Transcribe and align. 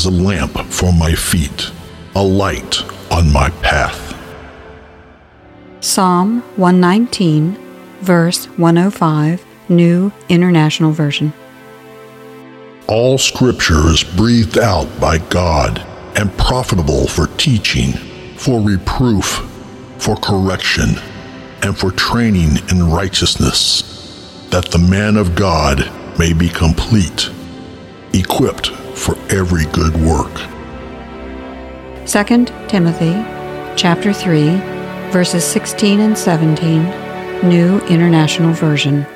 Is 0.00 0.06
a 0.06 0.10
lamp 0.10 0.56
for 0.72 0.94
my 0.94 1.14
feet, 1.14 1.70
a 2.14 2.22
light 2.22 2.82
on 3.12 3.30
my 3.30 3.50
path. 3.60 4.16
Psalm 5.80 6.40
119, 6.56 7.54
verse 8.00 8.46
105, 8.56 9.44
New 9.68 10.10
International 10.30 10.90
Version. 10.90 11.34
All 12.86 13.18
scripture 13.18 13.88
is 13.88 14.02
breathed 14.02 14.56
out 14.56 14.88
by 14.98 15.18
God 15.18 15.84
and 16.16 16.34
profitable 16.38 17.06
for 17.06 17.26
teaching, 17.36 17.92
for 18.38 18.58
reproof, 18.58 19.46
for 19.98 20.16
correction, 20.16 20.90
and 21.62 21.76
for 21.76 21.90
training 21.90 22.56
in 22.70 22.90
righteousness, 22.90 24.46
that 24.48 24.70
the 24.70 24.78
man 24.78 25.18
of 25.18 25.34
God 25.34 25.90
may 26.18 26.32
be 26.32 26.48
complete, 26.48 27.28
equipped 28.14 28.79
for 29.00 29.16
every 29.30 29.64
good 29.72 29.96
work. 29.96 30.32
2 32.06 32.44
Timothy 32.68 33.14
chapter 33.76 34.12
3 34.12 34.50
verses 35.10 35.44
16 35.44 36.00
and 36.00 36.18
17 36.18 36.82
New 37.48 37.78
International 37.86 38.52
Version 38.52 39.06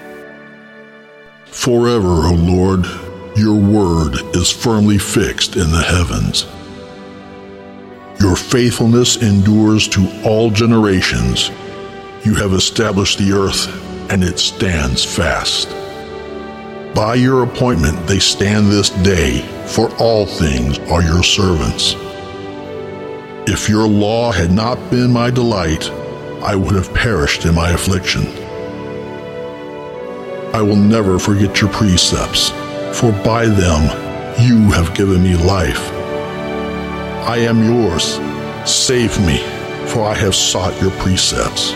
Forever, 1.46 2.26
O 2.26 2.34
Lord, 2.34 2.84
your 3.36 3.54
word 3.54 4.16
is 4.36 4.50
firmly 4.50 4.98
fixed 4.98 5.56
in 5.56 5.70
the 5.70 5.82
heavens. 5.82 6.46
Your 8.20 8.36
faithfulness 8.36 9.16
endures 9.22 9.88
to 9.88 10.06
all 10.24 10.50
generations. 10.50 11.50
You 12.24 12.34
have 12.34 12.52
established 12.52 13.18
the 13.18 13.32
earth, 13.32 13.68
and 14.10 14.22
it 14.22 14.38
stands 14.38 15.04
fast. 15.04 15.68
By 16.94 17.16
your 17.16 17.42
appointment 17.42 18.06
they 18.06 18.20
stand 18.20 18.70
this 18.70 18.90
day, 18.90 19.40
for 19.66 19.90
all 19.96 20.26
things 20.26 20.78
are 20.90 21.02
your 21.02 21.24
servants. 21.24 21.96
If 23.50 23.68
your 23.68 23.88
law 23.88 24.30
had 24.30 24.52
not 24.52 24.78
been 24.92 25.12
my 25.12 25.30
delight, 25.30 25.90
I 26.40 26.54
would 26.54 26.76
have 26.76 26.94
perished 26.94 27.46
in 27.46 27.54
my 27.56 27.70
affliction. 27.70 28.26
I 30.54 30.62
will 30.62 30.76
never 30.76 31.18
forget 31.18 31.60
your 31.60 31.70
precepts, 31.70 32.50
for 32.96 33.10
by 33.24 33.46
them 33.46 33.82
you 34.40 34.70
have 34.70 34.94
given 34.94 35.20
me 35.20 35.34
life. 35.34 35.90
I 37.26 37.38
am 37.38 37.64
yours. 37.64 38.20
Save 38.70 39.18
me, 39.26 39.38
for 39.88 40.04
I 40.04 40.14
have 40.14 40.34
sought 40.34 40.80
your 40.80 40.92
precepts. 40.92 41.72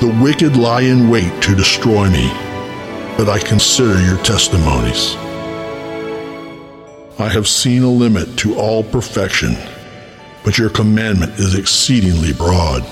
The 0.00 0.16
wicked 0.22 0.56
lie 0.56 0.82
in 0.82 1.08
wait 1.08 1.42
to 1.42 1.56
destroy 1.56 2.08
me, 2.10 2.30
but 3.24 3.30
I 3.30 3.38
consider 3.38 4.04
your 4.04 4.18
testimonies. 4.24 5.14
I 7.20 7.28
have 7.28 7.46
seen 7.46 7.84
a 7.84 7.88
limit 7.88 8.36
to 8.38 8.56
all 8.56 8.82
perfection, 8.82 9.54
but 10.42 10.58
your 10.58 10.68
commandment 10.68 11.38
is 11.38 11.54
exceedingly 11.54 12.32
broad. 12.32 12.84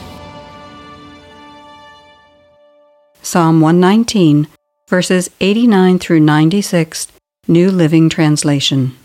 Psalm 3.23 3.61
119, 3.61 4.47
verses 4.89 5.31
89 5.41 5.99
through 5.99 6.21
96, 6.21 7.09
New 7.49 7.73
Living 7.73 8.09
Translation. 8.09 8.97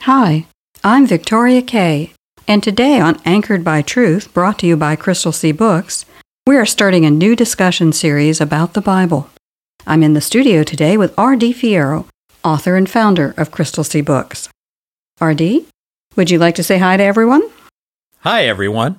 Hi, 0.00 0.48
I'm 0.82 1.06
Victoria 1.06 1.62
Kay, 1.62 2.10
and 2.48 2.60
today 2.60 2.98
on 2.98 3.20
Anchored 3.24 3.62
by 3.62 3.82
Truth, 3.82 4.34
brought 4.34 4.58
to 4.58 4.66
you 4.66 4.76
by 4.76 4.96
Crystal 4.96 5.30
Sea 5.30 5.52
Books, 5.52 6.04
we 6.44 6.56
are 6.56 6.66
starting 6.66 7.04
a 7.04 7.10
new 7.12 7.36
discussion 7.36 7.92
series 7.92 8.40
about 8.40 8.74
the 8.74 8.80
Bible. 8.80 9.30
I'm 9.88 10.02
in 10.02 10.14
the 10.14 10.20
studio 10.20 10.64
today 10.64 10.96
with 10.96 11.16
R.D. 11.16 11.54
Fierro, 11.54 12.06
author 12.42 12.74
and 12.74 12.90
founder 12.90 13.34
of 13.36 13.52
Crystal 13.52 13.84
Sea 13.84 14.00
Books. 14.00 14.48
R.D., 15.20 15.64
would 16.16 16.28
you 16.28 16.38
like 16.38 16.56
to 16.56 16.64
say 16.64 16.78
hi 16.78 16.96
to 16.96 17.04
everyone? 17.04 17.48
Hi, 18.20 18.46
everyone. 18.46 18.98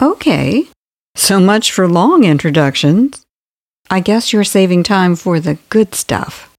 Okay, 0.00 0.68
so 1.16 1.40
much 1.40 1.72
for 1.72 1.88
long 1.88 2.22
introductions. 2.22 3.24
I 3.90 3.98
guess 3.98 4.32
you're 4.32 4.44
saving 4.44 4.84
time 4.84 5.16
for 5.16 5.40
the 5.40 5.58
good 5.70 5.94
stuff. 5.96 6.54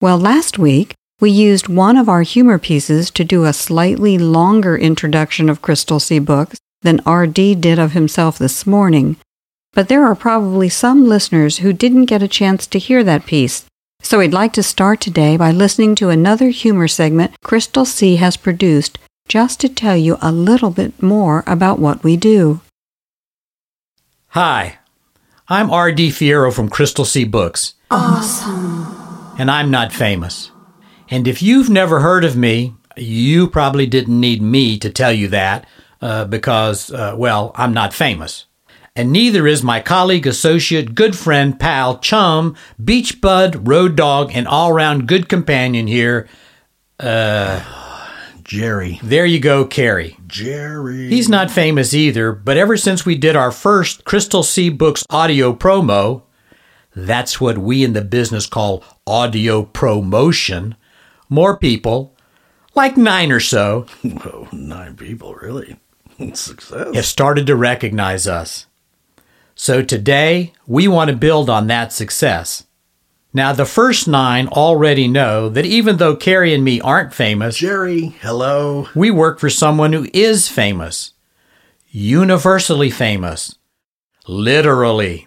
Well, 0.00 0.16
last 0.16 0.58
week, 0.58 0.94
we 1.20 1.30
used 1.30 1.68
one 1.68 1.98
of 1.98 2.08
our 2.08 2.22
humor 2.22 2.58
pieces 2.58 3.10
to 3.10 3.24
do 3.24 3.44
a 3.44 3.52
slightly 3.52 4.16
longer 4.16 4.78
introduction 4.78 5.50
of 5.50 5.60
Crystal 5.60 6.00
Sea 6.00 6.18
Books 6.18 6.58
than 6.80 7.00
R.D. 7.04 7.56
did 7.56 7.78
of 7.78 7.92
himself 7.92 8.38
this 8.38 8.66
morning. 8.66 9.16
But 9.78 9.86
there 9.86 10.04
are 10.06 10.16
probably 10.16 10.68
some 10.68 11.06
listeners 11.06 11.58
who 11.58 11.72
didn't 11.72 12.06
get 12.06 12.20
a 12.20 12.26
chance 12.26 12.66
to 12.66 12.80
hear 12.80 13.04
that 13.04 13.26
piece, 13.26 13.64
so 14.02 14.18
we'd 14.18 14.32
like 14.32 14.52
to 14.54 14.62
start 14.64 15.00
today 15.00 15.36
by 15.36 15.52
listening 15.52 15.94
to 15.94 16.08
another 16.08 16.48
humor 16.48 16.88
segment 16.88 17.40
Crystal 17.44 17.84
Sea 17.84 18.16
has 18.16 18.36
produced 18.36 18.98
just 19.28 19.60
to 19.60 19.68
tell 19.68 19.96
you 19.96 20.18
a 20.20 20.32
little 20.32 20.70
bit 20.70 21.00
more 21.00 21.44
about 21.46 21.78
what 21.78 22.02
we 22.02 22.16
do. 22.16 22.60
Hi, 24.30 24.78
I'm 25.48 25.70
R.D. 25.70 26.08
Fierro 26.08 26.52
from 26.52 26.68
Crystal 26.68 27.04
Sea 27.04 27.22
Books. 27.22 27.74
Awesome. 27.88 28.84
And 29.38 29.48
I'm 29.48 29.70
not 29.70 29.92
famous. 29.92 30.50
And 31.08 31.28
if 31.28 31.40
you've 31.40 31.70
never 31.70 32.00
heard 32.00 32.24
of 32.24 32.36
me, 32.36 32.74
you 32.96 33.46
probably 33.46 33.86
didn't 33.86 34.18
need 34.18 34.42
me 34.42 34.76
to 34.80 34.90
tell 34.90 35.12
you 35.12 35.28
that 35.28 35.68
uh, 36.02 36.24
because, 36.24 36.90
uh, 36.90 37.14
well, 37.16 37.52
I'm 37.54 37.72
not 37.72 37.94
famous. 37.94 38.46
And 38.98 39.12
neither 39.12 39.46
is 39.46 39.62
my 39.62 39.80
colleague, 39.80 40.26
associate, 40.26 40.96
good 40.96 41.16
friend, 41.16 41.58
pal, 41.58 41.98
chum, 41.98 42.56
beach 42.82 43.20
bud, 43.20 43.68
road 43.68 43.94
dog, 43.94 44.32
and 44.34 44.48
all 44.48 44.72
round 44.72 45.06
good 45.06 45.28
companion 45.28 45.86
here, 45.86 46.28
Uh, 46.98 47.62
Jerry. 48.42 48.98
There 49.02 49.24
you 49.24 49.38
go, 49.38 49.64
Carrie. 49.66 50.16
Jerry. 50.26 51.08
He's 51.10 51.28
not 51.28 51.48
famous 51.50 51.94
either, 51.94 52.32
but 52.32 52.56
ever 52.56 52.76
since 52.76 53.06
we 53.06 53.14
did 53.14 53.36
our 53.36 53.52
first 53.52 54.04
Crystal 54.04 54.42
Sea 54.42 54.68
Books 54.68 55.04
audio 55.10 55.52
promo, 55.54 56.22
that's 56.96 57.40
what 57.40 57.56
we 57.58 57.84
in 57.84 57.92
the 57.92 58.02
business 58.02 58.46
call 58.46 58.82
audio 59.06 59.62
promotion, 59.62 60.74
more 61.28 61.56
people, 61.56 62.16
like 62.74 62.96
nine 62.96 63.30
or 63.30 63.38
so, 63.38 63.82
Whoa, 64.02 64.48
nine 64.50 64.96
people, 64.96 65.34
really? 65.34 65.76
Success. 66.34 66.96
have 66.96 67.06
started 67.06 67.46
to 67.46 67.54
recognize 67.54 68.26
us. 68.26 68.66
So 69.60 69.82
today, 69.82 70.52
we 70.68 70.86
want 70.86 71.10
to 71.10 71.16
build 71.16 71.50
on 71.50 71.66
that 71.66 71.92
success. 71.92 72.64
Now, 73.34 73.52
the 73.52 73.64
first 73.66 74.06
nine 74.06 74.46
already 74.46 75.08
know 75.08 75.48
that 75.48 75.66
even 75.66 75.96
though 75.96 76.14
Carrie 76.14 76.54
and 76.54 76.62
me 76.62 76.80
aren't 76.80 77.12
famous, 77.12 77.56
Jerry, 77.58 78.14
hello. 78.20 78.86
we 78.94 79.10
work 79.10 79.40
for 79.40 79.50
someone 79.50 79.92
who 79.92 80.06
is 80.14 80.48
famous, 80.48 81.12
universally 81.88 82.88
famous, 82.88 83.56
literally. 84.28 85.26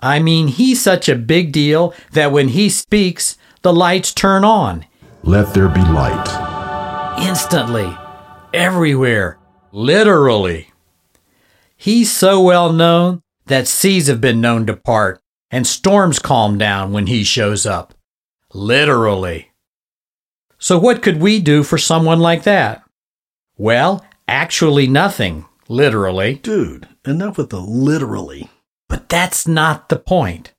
I 0.00 0.18
mean, 0.18 0.48
he's 0.48 0.82
such 0.82 1.08
a 1.08 1.14
big 1.14 1.52
deal 1.52 1.94
that 2.10 2.32
when 2.32 2.48
he 2.48 2.68
speaks, 2.68 3.38
the 3.62 3.72
lights 3.72 4.12
turn 4.12 4.44
on 4.44 4.86
Let 5.22 5.54
there 5.54 5.68
be 5.68 5.82
light. 5.82 7.16
instantly, 7.22 7.96
everywhere, 8.52 9.38
literally. 9.70 10.69
He's 11.82 12.12
so 12.12 12.42
well 12.42 12.74
known 12.74 13.22
that 13.46 13.66
seas 13.66 14.08
have 14.08 14.20
been 14.20 14.42
known 14.42 14.66
to 14.66 14.76
part 14.76 15.22
and 15.50 15.66
storms 15.66 16.18
calm 16.18 16.58
down 16.58 16.92
when 16.92 17.06
he 17.06 17.24
shows 17.24 17.64
up. 17.64 17.94
Literally. 18.52 19.52
So, 20.58 20.78
what 20.78 21.00
could 21.00 21.22
we 21.22 21.40
do 21.40 21.62
for 21.62 21.78
someone 21.78 22.20
like 22.20 22.42
that? 22.42 22.82
Well, 23.56 24.04
actually, 24.28 24.88
nothing, 24.88 25.46
literally. 25.70 26.34
Dude, 26.34 26.86
enough 27.06 27.38
with 27.38 27.48
the 27.48 27.62
literally. 27.62 28.50
But 28.86 29.08
that's 29.08 29.48
not 29.48 29.88
the 29.88 29.98
point. 29.98 30.52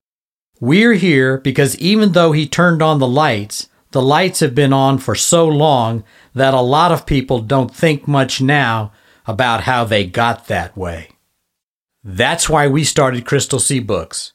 We're 0.59 0.93
here 0.93 1.37
because 1.37 1.77
even 1.77 2.13
though 2.13 2.31
he 2.31 2.47
turned 2.47 2.81
on 2.81 2.97
the 2.97 3.07
lights, 3.07 3.69
the 3.91 4.01
lights 4.01 4.39
have 4.39 4.55
been 4.55 4.73
on 4.73 4.97
for 4.97 5.13
so 5.13 5.47
long 5.47 6.03
that 6.33 6.55
a 6.55 6.61
lot 6.61 6.91
of 6.91 7.05
people 7.05 7.41
don't 7.41 7.75
think 7.75 8.07
much 8.07 8.41
now 8.41 8.91
about 9.27 9.61
how 9.61 9.83
they 9.83 10.03
got 10.03 10.47
that 10.47 10.75
way. 10.75 11.10
That's 12.03 12.49
why 12.49 12.67
we 12.67 12.83
started 12.83 13.25
Crystal 13.25 13.59
Sea 13.59 13.79
Books 13.79 14.33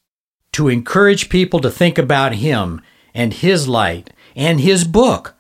to 0.53 0.69
encourage 0.69 1.29
people 1.29 1.61
to 1.61 1.71
think 1.71 1.99
about 1.99 2.35
him 2.35 2.81
and 3.15 3.33
His 3.33 3.67
light 3.67 4.11
and 4.37 4.61
His 4.61 4.85
book, 4.85 5.35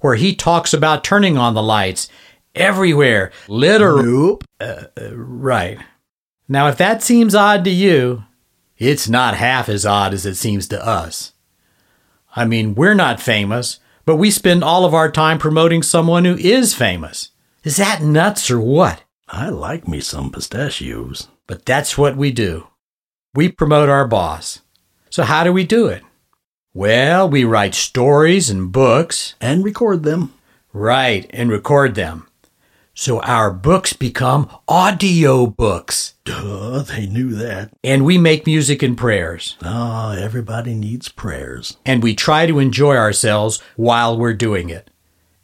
where 0.00 0.14
He 0.14 0.34
talks 0.34 0.72
about 0.72 1.04
turning 1.04 1.36
on 1.36 1.54
the 1.54 1.62
lights 1.62 2.08
everywhere, 2.54 3.32
literally. 3.48 4.04
Nope. 4.04 4.44
Uh, 4.58 4.84
right. 5.12 5.78
Now, 6.48 6.68
if 6.68 6.78
that 6.78 7.02
seems 7.02 7.34
odd 7.34 7.64
to 7.64 7.70
you, 7.70 8.24
it's 8.78 9.08
not 9.08 9.36
half 9.36 9.68
as 9.68 9.84
odd 9.84 10.14
as 10.14 10.24
it 10.24 10.36
seems 10.36 10.68
to 10.68 10.86
us. 10.86 11.32
I 12.34 12.44
mean, 12.44 12.74
we're 12.74 12.94
not 12.94 13.20
famous, 13.20 13.80
but 14.04 14.16
we 14.16 14.30
spend 14.30 14.62
all 14.62 14.84
of 14.84 14.94
our 14.94 15.10
time 15.10 15.38
promoting 15.38 15.82
someone 15.82 16.24
who 16.24 16.36
is 16.36 16.74
famous. 16.74 17.30
Is 17.64 17.76
that 17.78 18.02
nuts 18.02 18.50
or 18.50 18.60
what? 18.60 19.02
I 19.28 19.48
like 19.48 19.88
me 19.88 20.00
some 20.00 20.30
pistachios. 20.30 21.28
But 21.46 21.64
that's 21.64 21.96
what 21.96 22.16
we 22.16 22.32
do. 22.32 22.68
We 23.34 23.48
promote 23.48 23.88
our 23.88 24.06
boss. 24.06 24.60
So, 25.10 25.22
how 25.22 25.44
do 25.44 25.52
we 25.52 25.64
do 25.64 25.86
it? 25.86 26.02
Well, 26.74 27.28
we 27.28 27.44
write 27.44 27.74
stories 27.74 28.50
and 28.50 28.72
books. 28.72 29.34
And 29.40 29.64
record 29.64 30.02
them. 30.02 30.34
Right, 30.72 31.26
and 31.30 31.50
record 31.50 31.94
them. 31.94 32.26
So, 32.92 33.20
our 33.20 33.50
books 33.50 33.92
become 33.92 34.50
audio 34.66 35.46
books. 35.46 36.14
Duh, 36.24 36.82
they 36.82 37.06
knew 37.06 37.34
that. 37.34 37.70
And 37.84 38.04
we 38.04 38.18
make 38.18 38.46
music 38.46 38.82
and 38.82 38.96
prayers. 38.96 39.56
Ah, 39.62 40.16
everybody 40.16 40.74
needs 40.74 41.08
prayers. 41.08 41.76
And 41.86 42.02
we 42.02 42.14
try 42.14 42.46
to 42.46 42.58
enjoy 42.58 42.96
ourselves 42.96 43.62
while 43.76 44.18
we're 44.18 44.34
doing 44.34 44.70
it. 44.70 44.90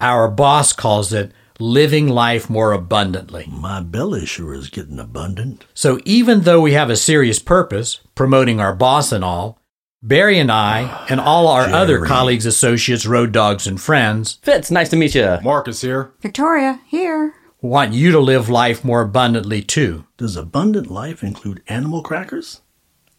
Our 0.01 0.29
boss 0.29 0.73
calls 0.73 1.13
it 1.13 1.31
living 1.63 2.09
life 2.09 2.51
more 2.51 2.73
abundantly. 2.73 3.47
My 3.49 3.81
belly 3.81 4.27
sure 4.27 4.53
is 4.53 4.69
getting 4.69 4.99
abundant. 4.99 5.65
So 5.75 6.01
even 6.05 6.41
though 6.41 6.61
we 6.61 6.73
have 6.73 6.91
a 6.91 6.97
serious 6.97 7.39
purpose, 7.39 8.01
promoting 8.15 8.61
our 8.61 8.75
boss 8.75 9.13
and 9.13 9.25
all, 9.25 9.59
Barry 10.03 10.41
and 10.41 10.51
I, 10.51 11.07
and 11.09 11.21
all 11.21 11.47
our 11.47 11.63
other 11.63 12.05
colleagues, 12.05 12.45
associates, 12.45 13.07
road 13.07 13.31
dogs, 13.31 13.69
and 13.69 13.81
friends, 13.81 14.41
Fitz, 14.43 14.69
nice 14.69 14.89
to 14.89 14.97
meet 14.97 15.15
you. 15.15 15.39
Marcus 15.45 15.81
here. 15.81 16.11
Victoria, 16.21 16.81
here. 16.89 17.35
want 17.61 17.93
you 17.95 18.11
to 18.11 18.19
live 18.19 18.49
life 18.49 18.85
more 18.85 19.01
abundantly 19.03 19.63
too. 19.63 20.05
Does 20.17 20.37
abundant 20.37 20.91
life 20.91 21.23
include 21.23 21.63
animal 21.69 22.03
crackers? 22.03 22.63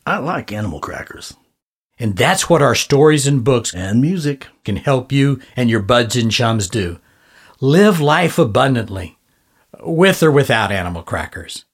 I 0.06 0.18
like 0.18 0.52
animal 0.52 0.82
crackers. 0.82 1.34
And 1.98 2.18
that's 2.18 2.50
what 2.50 2.62
our 2.62 2.76
stories 2.76 3.26
and 3.28 3.46
books 3.46 3.74
And 3.74 4.02
music. 4.02 4.48
can 4.66 4.76
help 4.76 5.14
you 5.14 5.40
and 5.56 5.70
your 5.70 5.82
buds 5.82 6.18
and 6.18 6.30
chums 6.30 6.68
do. 6.68 7.00
Live 7.60 8.02
life 8.02 8.38
abundantly, 8.38 9.18
with 9.82 10.24
or 10.24 10.32
without 10.32 10.72
animal 10.72 11.04
crackers. 11.04 11.66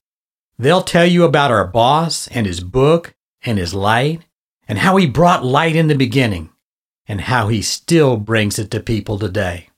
They'll 0.57 0.81
tell 0.81 1.05
you 1.05 1.23
about 1.23 1.51
our 1.51 1.65
boss 1.65 2.27
and 2.27 2.45
his 2.45 2.59
book 2.59 3.15
and 3.43 3.57
his 3.57 3.73
light 3.73 4.25
and 4.67 4.79
how 4.79 4.97
he 4.97 5.07
brought 5.07 5.45
light 5.45 5.75
in 5.75 5.87
the 5.87 5.95
beginning 5.95 6.49
and 7.07 7.21
how 7.21 7.47
he 7.47 7.61
still 7.61 8.17
brings 8.17 8.59
it 8.59 8.69
to 8.71 8.79
people 8.79 9.17
today. 9.17 9.69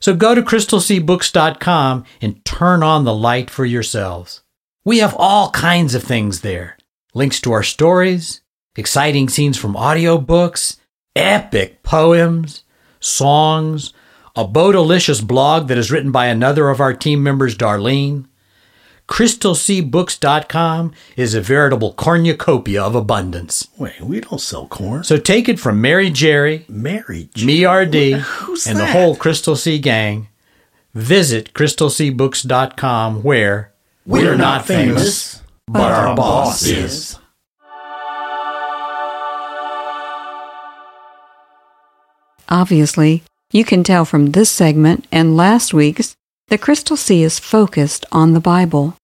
So 0.00 0.14
go 0.14 0.34
to 0.34 0.42
crystalseabooks.com 0.42 2.04
and 2.20 2.44
turn 2.44 2.82
on 2.82 3.04
the 3.04 3.14
light 3.14 3.50
for 3.50 3.64
yourselves. 3.64 4.42
We 4.84 4.98
have 4.98 5.14
all 5.16 5.50
kinds 5.50 5.94
of 5.94 6.02
things 6.02 6.40
there. 6.40 6.76
Links 7.14 7.40
to 7.42 7.52
our 7.52 7.62
stories, 7.62 8.40
exciting 8.74 9.28
scenes 9.28 9.58
from 9.58 9.74
audiobooks, 9.74 10.78
epic 11.14 11.82
poems, 11.82 12.64
songs, 13.00 13.92
a 14.34 14.46
Bodalicious 14.46 15.24
blog 15.26 15.68
that 15.68 15.78
is 15.78 15.90
written 15.90 16.10
by 16.10 16.26
another 16.26 16.68
of 16.68 16.80
our 16.80 16.94
team 16.94 17.22
members, 17.22 17.56
Darlene. 17.56 18.26
CrystalSeaBooks.com 19.08 20.92
is 21.16 21.34
a 21.34 21.40
veritable 21.40 21.92
cornucopia 21.92 22.82
of 22.82 22.94
abundance. 22.94 23.68
Wait, 23.76 24.00
we 24.00 24.20
don't 24.20 24.40
sell 24.40 24.66
corn. 24.68 25.04
So 25.04 25.18
take 25.18 25.48
it 25.48 25.60
from 25.60 25.80
Mary 25.80 26.08
Jerry, 26.08 26.64
Mary. 26.68 27.28
me 27.36 27.66
RD, 27.66 28.20
Who's 28.20 28.66
and 28.66 28.78
the 28.78 28.86
whole 28.86 29.14
Crystal 29.16 29.56
Sea 29.56 29.78
gang. 29.78 30.28
Visit 30.94 31.52
CrystalSeaBooks.com 31.52 33.22
where 33.22 33.72
We're 34.06 34.36
not 34.36 34.66
famous, 34.66 35.42
but 35.66 35.92
our 35.92 36.16
boss 36.16 36.62
is. 36.64 36.78
is. 36.84 37.18
Obviously, 42.48 43.22
you 43.52 43.64
can 43.64 43.84
tell 43.84 44.04
from 44.04 44.32
this 44.32 44.50
segment 44.50 45.06
and 45.12 45.36
last 45.36 45.72
week's 45.74 46.14
that 46.48 46.62
Crystal 46.62 46.96
Sea 46.96 47.22
is 47.22 47.38
focused 47.38 48.04
on 48.10 48.32
the 48.32 48.40
Bible. 48.40 48.96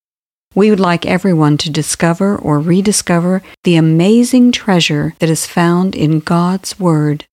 We 0.55 0.71
would 0.71 0.81
like 0.81 1.05
everyone 1.05 1.59
to 1.59 1.71
discover 1.71 2.35
or 2.35 2.59
rediscover 2.59 3.43
the 3.65 3.77
amazing 3.77 4.51
treasure 4.51 5.15
that 5.19 5.29
is 5.29 5.47
found 5.47 5.95
in 5.95 6.21
God's 6.21 6.81
Word. 6.81 7.27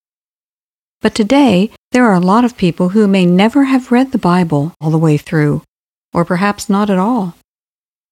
But 1.02 1.16
today, 1.16 1.72
there 1.92 2.06
are 2.06 2.14
a 2.14 2.20
lot 2.20 2.44
of 2.44 2.58
people 2.58 2.90
who 2.90 3.08
may 3.08 3.26
never 3.26 3.64
have 3.64 3.92
read 3.92 4.12
the 4.12 4.18
Bible 4.18 4.74
all 4.82 4.92
the 4.92 4.98
way 4.98 5.18
through, 5.18 5.64
or 6.14 6.26
perhaps 6.26 6.70
not 6.70 6.90
at 6.90 6.98
all. 6.98 7.36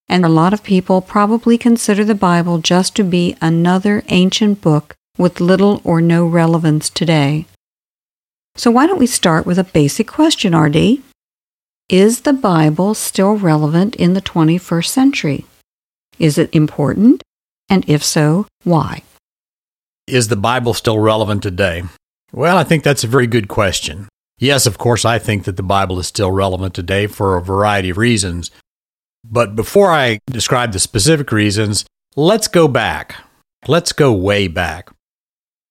And 0.07 0.25
a 0.25 0.29
lot 0.29 0.53
of 0.53 0.63
people 0.63 1.01
probably 1.01 1.57
consider 1.57 2.05
the 2.05 2.15
Bible 2.15 2.59
just 2.59 2.95
to 2.95 3.03
be 3.03 3.35
another 3.41 4.03
ancient 4.07 4.61
book 4.61 4.95
with 5.17 5.41
little 5.41 5.81
or 5.83 6.01
no 6.01 6.25
relevance 6.25 6.89
today. 6.89 7.45
So 8.55 8.69
why 8.69 8.85
don't 8.85 8.99
we 8.99 9.07
start 9.07 9.45
with 9.45 9.57
a 9.57 9.63
basic 9.63 10.07
question, 10.07 10.55
RD? 10.55 11.01
Is 11.89 12.21
the 12.21 12.33
Bible 12.33 12.93
still 12.93 13.35
relevant 13.35 13.95
in 13.95 14.13
the 14.13 14.21
21st 14.21 14.87
century? 14.87 15.45
Is 16.19 16.37
it 16.37 16.53
important? 16.53 17.23
And 17.69 17.83
if 17.89 18.03
so, 18.03 18.45
why? 18.63 19.03
Is 20.05 20.27
the 20.27 20.35
Bible 20.35 20.73
still 20.73 20.99
relevant 20.99 21.41
today? 21.41 21.83
Well, 22.31 22.57
I 22.57 22.63
think 22.63 22.83
that's 22.83 23.03
a 23.03 23.07
very 23.07 23.27
good 23.27 23.47
question. 23.47 24.07
Yes, 24.37 24.65
of 24.65 24.77
course, 24.77 25.05
I 25.05 25.19
think 25.19 25.45
that 25.45 25.57
the 25.57 25.63
Bible 25.63 25.99
is 25.99 26.07
still 26.07 26.31
relevant 26.31 26.73
today 26.73 27.07
for 27.07 27.37
a 27.37 27.41
variety 27.41 27.89
of 27.89 27.97
reasons. 27.97 28.51
But 29.23 29.55
before 29.55 29.91
I 29.91 30.19
describe 30.27 30.73
the 30.73 30.79
specific 30.79 31.31
reasons, 31.31 31.85
let's 32.15 32.47
go 32.47 32.67
back. 32.67 33.15
Let's 33.67 33.93
go 33.93 34.11
way 34.11 34.47
back. 34.47 34.89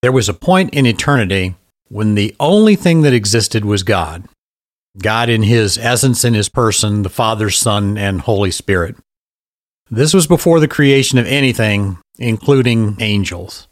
There 0.01 0.13
was 0.13 0.29
a 0.29 0.35
point 0.35 0.75
in 0.75 0.87
eternity 0.87 1.55
when 1.93 2.15
the 2.15 2.35
only 2.41 2.75
thing 2.75 3.03
that 3.03 3.13
existed 3.13 3.67
was 3.67 3.83
God. 3.83 4.25
God 4.99 5.29
in 5.29 5.43
his 5.43 5.77
essence 5.77 6.25
and 6.25 6.35
his 6.35 6.49
person, 6.49 7.03
the 7.03 7.11
Father, 7.11 7.51
Son, 7.51 7.99
and 7.99 8.23
Holy 8.23 8.51
Spirit. 8.51 8.97
This 9.91 10.15
was 10.15 10.27
before 10.27 10.59
the 10.59 10.69
creation 10.69 11.19
of 11.19 11.27
anything, 11.27 11.99
including 12.19 12.97
angels. 13.01 13.69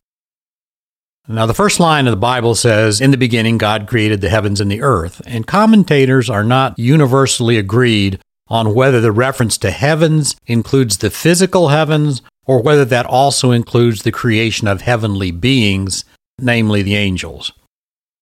Now, 1.28 1.46
the 1.46 1.54
first 1.54 1.80
line 1.80 2.06
of 2.06 2.10
the 2.10 2.16
Bible 2.18 2.54
says, 2.54 3.00
In 3.00 3.10
the 3.10 3.16
beginning, 3.16 3.56
God 3.56 3.86
created 3.86 4.20
the 4.20 4.28
heavens 4.28 4.60
and 4.60 4.70
the 4.70 4.82
earth. 4.82 5.22
And 5.24 5.46
commentators 5.46 6.28
are 6.28 6.44
not 6.44 6.78
universally 6.78 7.56
agreed 7.56 8.20
on 8.48 8.74
whether 8.74 9.00
the 9.00 9.12
reference 9.12 9.56
to 9.58 9.70
heavens 9.70 10.36
includes 10.46 10.98
the 10.98 11.10
physical 11.10 11.68
heavens 11.68 12.20
or 12.44 12.60
whether 12.60 12.84
that 12.84 13.06
also 13.06 13.50
includes 13.50 14.02
the 14.02 14.12
creation 14.12 14.68
of 14.68 14.82
heavenly 14.82 15.30
beings, 15.30 16.04
namely 16.38 16.82
the 16.82 16.96
angels. 16.96 17.52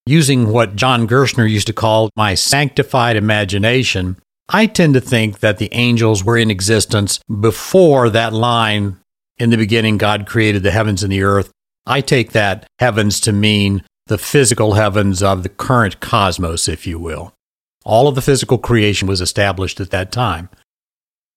Using 0.08 0.48
what 0.48 0.74
John 0.74 1.06
Gerstner 1.06 1.46
used 1.46 1.66
to 1.66 1.74
call 1.74 2.08
my 2.16 2.34
sanctified 2.34 3.14
imagination, 3.14 4.16
I 4.48 4.64
tend 4.64 4.94
to 4.94 5.02
think 5.02 5.40
that 5.40 5.58
the 5.58 5.68
angels 5.72 6.24
were 6.24 6.38
in 6.38 6.50
existence 6.50 7.20
before 7.28 8.08
that 8.08 8.32
line, 8.32 8.96
In 9.36 9.50
the 9.50 9.58
beginning, 9.58 9.98
God 9.98 10.26
created 10.26 10.62
the 10.62 10.70
heavens 10.70 11.02
and 11.02 11.12
the 11.12 11.22
earth. 11.22 11.52
I 11.84 12.00
take 12.00 12.32
that 12.32 12.66
heavens 12.78 13.20
to 13.20 13.32
mean 13.32 13.82
the 14.06 14.16
physical 14.16 14.72
heavens 14.72 15.22
of 15.22 15.42
the 15.42 15.50
current 15.50 16.00
cosmos, 16.00 16.68
if 16.68 16.86
you 16.86 16.98
will. 16.98 17.34
All 17.84 18.08
of 18.08 18.14
the 18.14 18.22
physical 18.22 18.56
creation 18.56 19.08
was 19.08 19.20
established 19.20 19.78
at 19.78 19.90
that 19.90 20.10
time. 20.10 20.48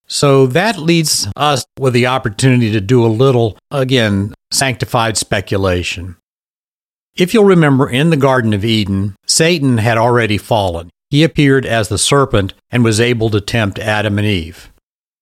So 0.07 0.47
that 0.47 0.77
leads 0.77 1.27
us 1.35 1.65
with 1.77 1.91
the 1.91 2.07
opportunity 2.07 2.71
to 2.71 2.79
do 2.79 3.05
a 3.05 3.07
little, 3.07 3.57
again, 3.69 4.33
sanctified 4.49 5.17
speculation. 5.17 6.15
If 7.15 7.33
you'll 7.33 7.45
remember, 7.45 7.89
in 7.89 8.09
the 8.09 8.17
Garden 8.17 8.53
of 8.53 8.63
Eden, 8.63 9.15
Satan 9.25 9.77
had 9.77 9.97
already 9.97 10.37
fallen. 10.37 10.89
He 11.09 11.23
appeared 11.23 11.65
as 11.65 11.89
the 11.89 11.97
serpent 11.97 12.53
and 12.71 12.83
was 12.83 13.01
able 13.01 13.29
to 13.31 13.41
tempt 13.41 13.79
Adam 13.79 14.17
and 14.17 14.27
Eve. 14.27 14.71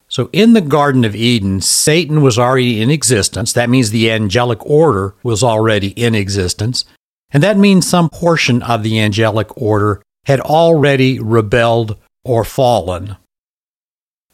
So 0.07 0.29
in 0.31 0.53
the 0.53 0.61
Garden 0.61 1.03
of 1.03 1.15
Eden, 1.15 1.61
Satan 1.61 2.21
was 2.21 2.37
already 2.37 2.81
in 2.81 2.89
existence. 2.89 3.53
That 3.53 3.69
means 3.69 3.89
the 3.89 4.11
angelic 4.11 4.63
order 4.65 5.15
was 5.23 5.43
already 5.43 5.89
in 5.89 6.15
existence. 6.15 6.85
And 7.31 7.43
that 7.43 7.57
means 7.57 7.87
some 7.87 8.09
portion 8.09 8.61
of 8.63 8.83
the 8.83 8.99
angelic 8.99 9.55
order 9.59 10.01
had 10.25 10.41
already 10.41 11.19
rebelled 11.19 11.97
or 12.23 12.43
fallen. 12.43 13.17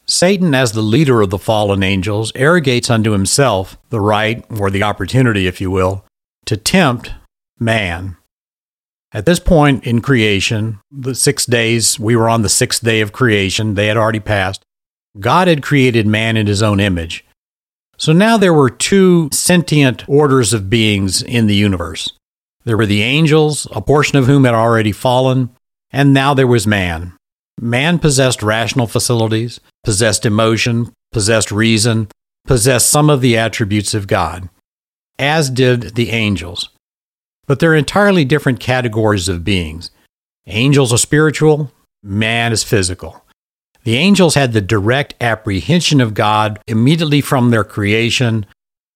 Satan, 0.05 0.53
as 0.53 0.73
the 0.73 0.81
leader 0.81 1.21
of 1.21 1.29
the 1.29 1.37
fallen 1.37 1.83
angels, 1.83 2.31
arrogates 2.35 2.89
unto 2.89 3.11
himself 3.11 3.77
the 3.89 3.99
right, 3.99 4.45
or 4.59 4.69
the 4.69 4.83
opportunity, 4.83 5.47
if 5.47 5.59
you 5.59 5.71
will, 5.71 6.05
to 6.45 6.55
tempt 6.57 7.11
man. 7.59 8.17
At 9.13 9.25
this 9.25 9.39
point 9.39 9.85
in 9.85 10.01
creation, 10.01 10.79
the 10.91 11.15
six 11.15 11.45
days, 11.45 11.99
we 11.99 12.15
were 12.15 12.27
on 12.27 12.41
the 12.41 12.49
sixth 12.49 12.83
day 12.83 13.01
of 13.01 13.13
creation, 13.13 13.75
they 13.75 13.87
had 13.87 13.97
already 13.97 14.19
passed. 14.19 14.65
God 15.19 15.47
had 15.47 15.63
created 15.63 16.05
man 16.05 16.35
in 16.35 16.47
his 16.47 16.61
own 16.61 16.79
image. 16.79 17.23
So 17.97 18.11
now 18.11 18.35
there 18.37 18.53
were 18.53 18.69
two 18.69 19.29
sentient 19.31 20.07
orders 20.09 20.51
of 20.51 20.69
beings 20.69 21.21
in 21.21 21.47
the 21.47 21.55
universe. 21.55 22.11
There 22.65 22.75
were 22.75 22.85
the 22.85 23.03
angels, 23.03 23.67
a 23.71 23.81
portion 23.81 24.17
of 24.17 24.25
whom 24.25 24.43
had 24.43 24.53
already 24.53 24.91
fallen, 24.91 25.49
and 25.91 26.13
now 26.13 26.33
there 26.33 26.47
was 26.47 26.67
man. 26.67 27.13
Man 27.61 27.99
possessed 27.99 28.43
rational 28.43 28.87
facilities, 28.87 29.61
possessed 29.85 30.25
emotion, 30.25 30.91
possessed 31.13 31.51
reason, 31.51 32.09
possessed 32.45 32.89
some 32.89 33.09
of 33.09 33.21
the 33.21 33.37
attributes 33.37 33.93
of 33.93 34.07
God, 34.07 34.49
as 35.17 35.49
did 35.49 35.95
the 35.95 36.09
angels. 36.09 36.69
But 37.45 37.59
they're 37.59 37.75
entirely 37.75 38.25
different 38.25 38.59
categories 38.59 39.29
of 39.29 39.43
beings. 39.43 39.91
Angels 40.47 40.93
are 40.93 40.97
spiritual, 40.97 41.71
man 42.03 42.51
is 42.51 42.63
physical. 42.63 43.23
The 43.83 43.97
angels 43.97 44.33
had 44.33 44.53
the 44.53 44.61
direct 44.61 45.13
apprehension 45.21 46.01
of 46.01 46.15
God 46.15 46.59
immediately 46.67 47.21
from 47.21 47.51
their 47.51 47.63
creation. 47.63 48.45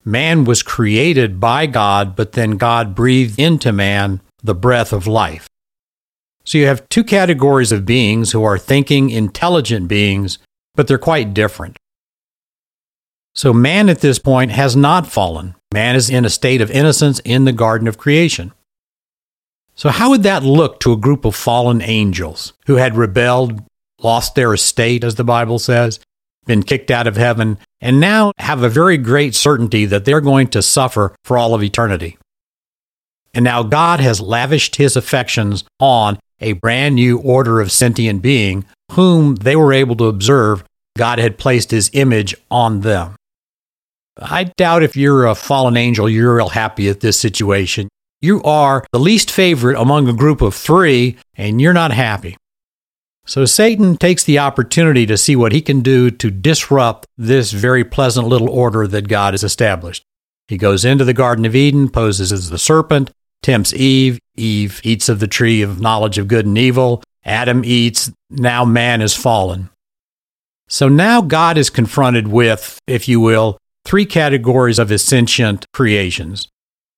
Man 0.04 0.46
was 0.46 0.64
created 0.64 1.40
by 1.40 1.68
God, 1.68 2.16
but 2.16 2.32
then 2.32 2.58
God 2.58 2.96
breathed 2.96 3.40
into 3.40 3.72
man 3.72 4.22
the 4.42 4.56
breath 4.56 4.92
of 4.92 5.06
life. 5.06 5.48
So 6.44 6.58
you 6.58 6.66
have 6.66 6.90
two 6.90 7.04
categories 7.04 7.72
of 7.72 7.86
beings 7.86 8.32
who 8.32 8.44
are 8.44 8.58
thinking, 8.58 9.12
intelligent 9.12 9.88
beings, 9.88 10.40
but 10.74 10.88
they're 10.88 10.98
quite 10.98 11.34
different. 11.36 11.78
So 13.36 13.54
man 13.54 13.90
at 13.90 14.02
this 14.02 14.18
point 14.18 14.52
has 14.52 14.76
not 14.76 15.06
fallen. 15.06 15.54
Man 15.74 15.96
is 15.96 16.10
in 16.10 16.26
a 16.26 16.30
state 16.30 16.62
of 16.62 16.72
innocence 16.72 17.20
in 17.20 17.46
the 17.46 17.52
garden 17.52 17.88
of 17.88 17.98
creation. 17.98 18.54
So, 19.76 19.90
how 19.90 20.10
would 20.10 20.24
that 20.24 20.44
look 20.44 20.80
to 20.82 20.92
a 20.92 20.98
group 20.98 21.26
of 21.26 21.36
fallen 21.36 21.82
angels 21.82 22.54
who 22.66 22.76
had 22.76 22.98
rebelled, 22.98 23.64
lost 24.02 24.36
their 24.36 24.54
estate, 24.54 25.04
as 25.04 25.16
the 25.16 25.24
Bible 25.24 25.60
says, 25.60 26.00
been 26.46 26.64
kicked 26.64 26.90
out 26.90 27.08
of 27.08 27.18
heaven, 27.18 27.60
and 27.80 28.00
now 28.00 28.32
have 28.40 28.64
a 28.64 28.70
very 28.70 28.98
great 28.98 29.36
certainty 29.36 29.86
that 29.86 30.06
they're 30.06 30.22
going 30.22 30.48
to 30.48 30.62
suffer 30.62 31.16
for 31.24 31.38
all 31.38 31.54
of 31.54 31.64
eternity. 31.64 32.18
And 33.34 33.46
now 33.46 33.62
God 33.62 34.00
has 34.00 34.20
lavished 34.20 34.78
his 34.78 34.96
affections 34.96 35.64
on 35.80 36.20
a 36.42 36.54
brand 36.54 36.96
new 36.96 37.20
order 37.20 37.62
of 37.62 37.72
sentient 37.72 38.22
being 38.22 38.66
whom 38.94 39.36
they 39.36 39.56
were 39.56 39.72
able 39.72 39.96
to 39.98 40.06
observe 40.06 40.64
God 40.98 41.20
had 41.20 41.38
placed 41.38 41.72
his 41.72 41.92
image 41.94 42.36
on 42.50 42.82
them. 42.82 43.16
I 44.22 44.46
doubt 44.58 44.84
if 44.84 44.96
you're 44.96 45.26
a 45.26 45.36
fallen 45.36 45.78
angel, 45.78 46.10
you're 46.10 46.36
real 46.36 46.50
happy 46.50 46.90
at 46.90 47.00
this 47.00 47.20
situation. 47.20 47.90
You 48.22 48.44
are 48.44 48.86
the 48.92 49.00
least 49.00 49.32
favorite 49.32 49.80
among 49.80 50.08
a 50.08 50.14
group 50.14 50.42
of 50.42 50.54
three, 50.54 51.18
and 51.36 51.62
you're 51.62 51.74
not 51.74 51.92
happy. 51.92 52.36
So 53.26 53.46
Satan 53.46 53.96
takes 53.96 54.24
the 54.24 54.40
opportunity 54.40 55.06
to 55.06 55.18
see 55.18 55.36
what 55.36 55.52
he 55.52 55.62
can 55.62 55.82
do 55.82 56.10
to 56.12 56.32
disrupt 56.32 57.06
this 57.18 57.52
very 57.52 57.84
pleasant 57.84 58.28
little 58.28 58.50
order 58.50 58.88
that 58.88 59.08
God 59.08 59.34
has 59.34 59.44
established. 59.44 60.04
He 60.48 60.58
goes 60.58 60.84
into 60.84 61.06
the 61.06 61.14
Garden 61.14 61.46
of 61.46 61.56
Eden, 61.56 61.90
poses 61.90 62.32
as 62.32 62.50
the 62.50 62.58
serpent, 62.58 63.12
tempts 63.44 63.74
Eve. 63.74 64.20
Eve 64.36 64.82
eats 64.84 65.08
of 65.08 65.20
the 65.20 65.28
tree 65.28 65.62
of 65.62 65.80
knowledge 65.80 66.18
of 66.18 66.28
good 66.28 66.46
and 66.46 66.58
evil. 66.58 67.04
Adam 67.24 67.64
eats. 67.64 68.12
Now 68.32 68.66
man 68.66 69.02
is 69.02 69.16
fallen. 69.16 69.70
So 70.68 70.90
now 70.90 71.22
God 71.22 71.58
is 71.58 71.70
confronted 71.70 72.28
with, 72.28 72.80
if 72.88 73.08
you 73.08 73.20
will, 73.20 73.60
three 73.90 74.06
categories 74.06 74.78
of 74.78 74.90
his 74.90 75.04
sentient 75.04 75.66
creations. 75.74 76.48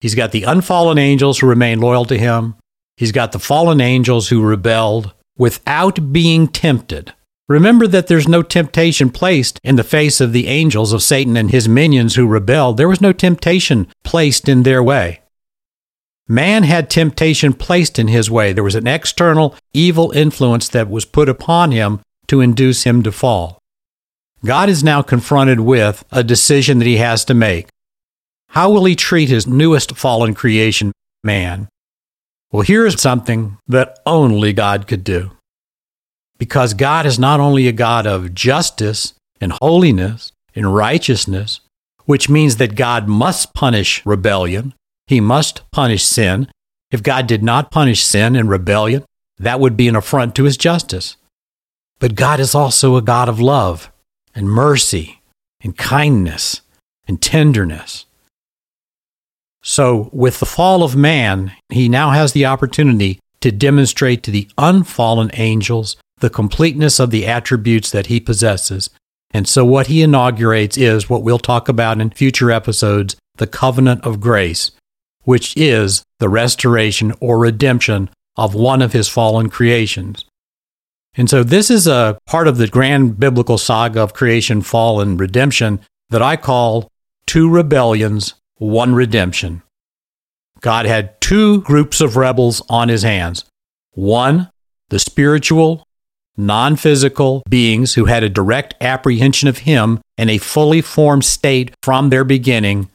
He's 0.01 0.13
got 0.13 0.33
the 0.33 0.43
unfallen 0.43 0.97
angels 0.97 1.39
who 1.39 1.47
remain 1.47 1.79
loyal 1.79 2.03
to 2.03 2.17
him. 2.17 2.55
He's 2.97 3.13
got 3.13 3.31
the 3.31 3.39
fallen 3.39 3.79
angels 3.79 4.27
who 4.27 4.43
rebelled 4.43 5.13
without 5.37 6.11
being 6.11 6.49
tempted. 6.49 7.13
Remember 7.47 7.87
that 7.87 8.07
there's 8.07 8.27
no 8.27 8.41
temptation 8.41 9.09
placed 9.09 9.57
in 9.63 9.77
the 9.77 9.85
face 9.85 10.19
of 10.19 10.33
the 10.33 10.47
angels 10.47 10.91
of 10.91 11.01
Satan 11.01 11.37
and 11.37 11.49
his 11.49 11.69
minions 11.69 12.15
who 12.15 12.27
rebelled. 12.27 12.75
There 12.75 12.89
was 12.89 12.99
no 12.99 13.13
temptation 13.13 13.87
placed 14.03 14.49
in 14.49 14.63
their 14.63 14.83
way. 14.83 15.21
Man 16.27 16.63
had 16.63 16.89
temptation 16.89 17.53
placed 17.53 17.99
in 17.99 18.09
his 18.09 18.29
way. 18.29 18.51
There 18.51 18.65
was 18.65 18.75
an 18.75 18.87
external 18.87 19.55
evil 19.73 20.11
influence 20.11 20.67
that 20.67 20.89
was 20.89 21.05
put 21.05 21.29
upon 21.29 21.71
him 21.71 22.01
to 22.27 22.41
induce 22.41 22.83
him 22.83 23.01
to 23.03 23.13
fall. 23.13 23.60
God 24.43 24.69
is 24.69 24.83
now 24.83 25.03
confronted 25.03 25.59
with 25.59 26.03
a 26.11 26.23
decision 26.23 26.79
that 26.79 26.87
he 26.87 26.97
has 26.97 27.23
to 27.25 27.35
make. 27.35 27.67
How 28.49 28.71
will 28.71 28.85
he 28.85 28.95
treat 28.95 29.29
his 29.29 29.45
newest 29.45 29.95
fallen 29.95 30.33
creation, 30.33 30.93
man? 31.23 31.69
Well, 32.51 32.63
here's 32.63 32.99
something 32.99 33.57
that 33.67 33.99
only 34.05 34.51
God 34.51 34.87
could 34.87 35.03
do. 35.03 35.31
Because 36.39 36.73
God 36.73 37.05
is 37.05 37.19
not 37.19 37.39
only 37.39 37.67
a 37.67 37.71
God 37.71 38.07
of 38.07 38.33
justice 38.33 39.13
and 39.39 39.53
holiness 39.61 40.31
and 40.55 40.73
righteousness, 40.73 41.61
which 42.05 42.27
means 42.27 42.57
that 42.57 42.75
God 42.75 43.07
must 43.07 43.53
punish 43.53 44.03
rebellion, 44.05 44.73
he 45.05 45.21
must 45.21 45.61
punish 45.71 46.03
sin. 46.03 46.47
If 46.89 47.03
God 47.03 47.27
did 47.27 47.43
not 47.43 47.71
punish 47.71 48.03
sin 48.03 48.35
and 48.35 48.49
rebellion, 48.49 49.05
that 49.37 49.59
would 49.59 49.77
be 49.77 49.87
an 49.87 49.95
affront 49.95 50.35
to 50.35 50.45
his 50.45 50.57
justice. 50.57 51.15
But 51.99 52.15
God 52.15 52.39
is 52.39 52.55
also 52.55 52.95
a 52.95 53.01
God 53.03 53.29
of 53.29 53.39
love 53.39 53.91
and 54.35 54.49
mercy 54.49 55.21
and 55.63 55.77
kindness 55.77 56.61
and 57.07 57.21
tenderness. 57.21 58.05
So, 59.63 60.09
with 60.11 60.39
the 60.39 60.45
fall 60.45 60.83
of 60.83 60.95
man, 60.95 61.51
he 61.69 61.87
now 61.87 62.11
has 62.11 62.33
the 62.33 62.45
opportunity 62.45 63.19
to 63.41 63.51
demonstrate 63.51 64.23
to 64.23 64.31
the 64.31 64.49
unfallen 64.57 65.29
angels 65.33 65.97
the 66.19 66.29
completeness 66.29 66.99
of 66.99 67.11
the 67.11 67.27
attributes 67.27 67.91
that 67.91 68.07
he 68.07 68.19
possesses. 68.19 68.89
And 69.31 69.47
so, 69.47 69.63
what 69.63 69.87
he 69.87 70.01
inaugurates 70.01 70.77
is 70.77 71.09
what 71.09 71.23
we'll 71.23 71.39
talk 71.39 71.69
about 71.69 72.01
in 72.01 72.09
future 72.09 72.51
episodes 72.51 73.15
the 73.37 73.47
covenant 73.47 74.03
of 74.03 74.19
grace, 74.19 74.71
which 75.23 75.55
is 75.55 76.03
the 76.19 76.29
restoration 76.29 77.13
or 77.19 77.39
redemption 77.39 78.09
of 78.35 78.55
one 78.55 78.81
of 78.81 78.93
his 78.93 79.07
fallen 79.07 79.49
creations. 79.49 80.25
And 81.15 81.29
so, 81.29 81.43
this 81.43 81.69
is 81.69 81.87
a 81.87 82.17
part 82.25 82.47
of 82.47 82.57
the 82.57 82.67
grand 82.67 83.19
biblical 83.19 83.57
saga 83.57 84.01
of 84.01 84.13
creation, 84.13 84.61
fall, 84.61 85.01
and 85.01 85.19
redemption 85.19 85.81
that 86.09 86.21
I 86.21 86.37
call 86.37 86.89
two 87.25 87.49
rebellions, 87.49 88.35
one 88.55 88.95
redemption. 88.95 89.61
God 90.61 90.85
had 90.85 91.19
two 91.19 91.61
groups 91.61 92.01
of 92.01 92.15
rebels 92.15 92.61
on 92.69 92.87
his 92.87 93.03
hands. 93.03 93.45
One, 93.91 94.49
the 94.89 94.99
spiritual, 94.99 95.83
non 96.37 96.75
physical 96.75 97.43
beings 97.49 97.95
who 97.95 98.05
had 98.05 98.23
a 98.23 98.29
direct 98.29 98.75
apprehension 98.79 99.49
of 99.49 99.59
him 99.59 99.99
in 100.17 100.29
a 100.29 100.37
fully 100.37 100.81
formed 100.81 101.25
state 101.25 101.73
from 101.83 102.09
their 102.09 102.23
beginning, 102.23 102.89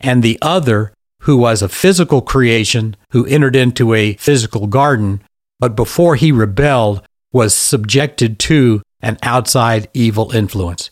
and 0.00 0.22
the 0.22 0.38
other, 0.42 0.92
who 1.22 1.36
was 1.36 1.60
a 1.60 1.68
physical 1.68 2.22
creation 2.22 2.96
who 3.10 3.26
entered 3.26 3.54
into 3.54 3.94
a 3.94 4.14
physical 4.14 4.66
garden, 4.66 5.20
but 5.58 5.76
before 5.76 6.16
he 6.16 6.32
rebelled, 6.32 7.02
was 7.32 7.54
subjected 7.54 8.38
to 8.40 8.82
an 9.00 9.18
outside 9.22 9.88
evil 9.94 10.30
influence. 10.32 10.90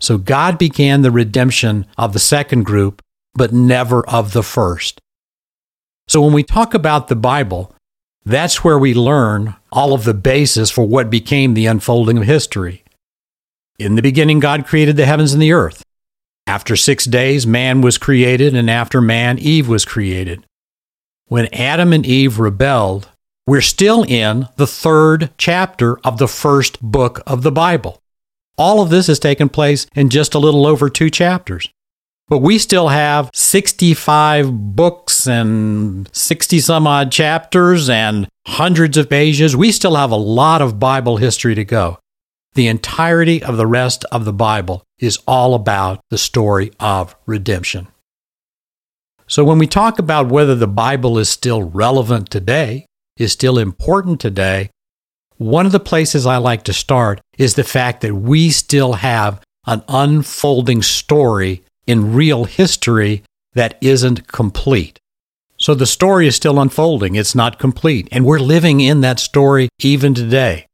So 0.00 0.18
God 0.18 0.58
began 0.58 1.02
the 1.02 1.10
redemption 1.10 1.86
of 1.98 2.12
the 2.12 2.18
second 2.18 2.64
group 2.64 3.02
but 3.34 3.52
never 3.52 4.06
of 4.08 4.32
the 4.32 4.42
first. 4.42 5.00
So 6.08 6.20
when 6.20 6.32
we 6.32 6.42
talk 6.42 6.74
about 6.74 7.08
the 7.08 7.16
Bible, 7.16 7.74
that's 8.24 8.64
where 8.64 8.78
we 8.78 8.94
learn 8.94 9.54
all 9.72 9.92
of 9.92 10.04
the 10.04 10.14
basis 10.14 10.70
for 10.70 10.86
what 10.86 11.10
became 11.10 11.54
the 11.54 11.66
unfolding 11.66 12.18
of 12.18 12.24
history. 12.24 12.82
In 13.78 13.94
the 13.94 14.02
beginning, 14.02 14.40
God 14.40 14.66
created 14.66 14.96
the 14.96 15.06
heavens 15.06 15.32
and 15.32 15.40
the 15.40 15.52
earth. 15.52 15.82
After 16.46 16.74
six 16.74 17.04
days, 17.04 17.46
man 17.46 17.80
was 17.80 17.96
created, 17.96 18.54
and 18.54 18.68
after 18.68 19.00
man, 19.00 19.38
Eve 19.38 19.68
was 19.68 19.84
created. 19.84 20.44
When 21.26 21.52
Adam 21.54 21.92
and 21.92 22.04
Eve 22.04 22.40
rebelled, 22.40 23.08
we're 23.50 23.60
still 23.60 24.04
in 24.04 24.46
the 24.58 24.66
third 24.66 25.28
chapter 25.36 25.98
of 26.04 26.18
the 26.18 26.28
first 26.28 26.80
book 26.80 27.20
of 27.26 27.42
the 27.42 27.50
Bible. 27.50 28.00
All 28.56 28.80
of 28.80 28.90
this 28.90 29.08
has 29.08 29.18
taken 29.18 29.48
place 29.48 29.88
in 29.92 30.08
just 30.08 30.36
a 30.36 30.38
little 30.38 30.64
over 30.64 30.88
two 30.88 31.10
chapters. 31.10 31.68
But 32.28 32.38
we 32.38 32.60
still 32.60 32.90
have 32.90 33.28
65 33.34 34.76
books 34.76 35.26
and 35.26 36.08
60 36.14 36.60
some 36.60 36.86
odd 36.86 37.10
chapters 37.10 37.90
and 37.90 38.28
hundreds 38.46 38.96
of 38.96 39.10
pages. 39.10 39.56
We 39.56 39.72
still 39.72 39.96
have 39.96 40.12
a 40.12 40.16
lot 40.16 40.62
of 40.62 40.78
Bible 40.78 41.16
history 41.16 41.56
to 41.56 41.64
go. 41.64 41.98
The 42.54 42.68
entirety 42.68 43.42
of 43.42 43.56
the 43.56 43.66
rest 43.66 44.04
of 44.12 44.24
the 44.24 44.32
Bible 44.32 44.84
is 45.00 45.18
all 45.26 45.56
about 45.56 45.98
the 46.08 46.18
story 46.18 46.70
of 46.78 47.16
redemption. 47.26 47.88
So 49.26 49.42
when 49.42 49.58
we 49.58 49.66
talk 49.66 49.98
about 49.98 50.28
whether 50.28 50.54
the 50.54 50.68
Bible 50.68 51.18
is 51.18 51.28
still 51.28 51.64
relevant 51.64 52.30
today, 52.30 52.86
is 53.20 53.32
still 53.32 53.58
important 53.58 54.18
today, 54.20 54.70
one 55.36 55.66
of 55.66 55.72
the 55.72 55.80
places 55.80 56.26
I 56.26 56.38
like 56.38 56.64
to 56.64 56.72
start 56.72 57.20
is 57.38 57.54
the 57.54 57.64
fact 57.64 58.00
that 58.00 58.14
we 58.14 58.50
still 58.50 58.94
have 58.94 59.40
an 59.66 59.82
unfolding 59.88 60.82
story 60.82 61.62
in 61.86 62.14
real 62.14 62.44
history 62.44 63.22
that 63.54 63.76
isn't 63.80 64.26
complete. 64.28 64.98
So 65.58 65.74
the 65.74 65.86
story 65.86 66.26
is 66.26 66.34
still 66.34 66.58
unfolding, 66.58 67.14
it's 67.14 67.34
not 67.34 67.58
complete, 67.58 68.08
and 68.10 68.24
we're 68.24 68.38
living 68.38 68.80
in 68.80 69.02
that 69.02 69.20
story 69.20 69.68
even 69.80 70.14
today. 70.14 70.66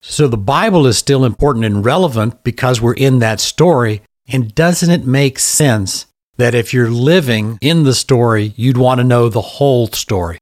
So 0.00 0.28
the 0.28 0.38
Bible 0.38 0.86
is 0.86 0.96
still 0.96 1.24
important 1.24 1.64
and 1.64 1.84
relevant 1.84 2.44
because 2.44 2.80
we're 2.80 2.94
in 2.94 3.18
that 3.18 3.40
story, 3.40 4.02
and 4.26 4.54
doesn't 4.54 4.90
it 4.90 5.06
make 5.06 5.38
sense 5.38 6.06
that 6.36 6.54
if 6.54 6.72
you're 6.72 6.90
living 6.90 7.58
in 7.60 7.84
the 7.84 7.94
story, 7.94 8.54
you'd 8.56 8.76
want 8.76 8.98
to 8.98 9.04
know 9.04 9.28
the 9.28 9.40
whole 9.40 9.86
story. 9.88 10.38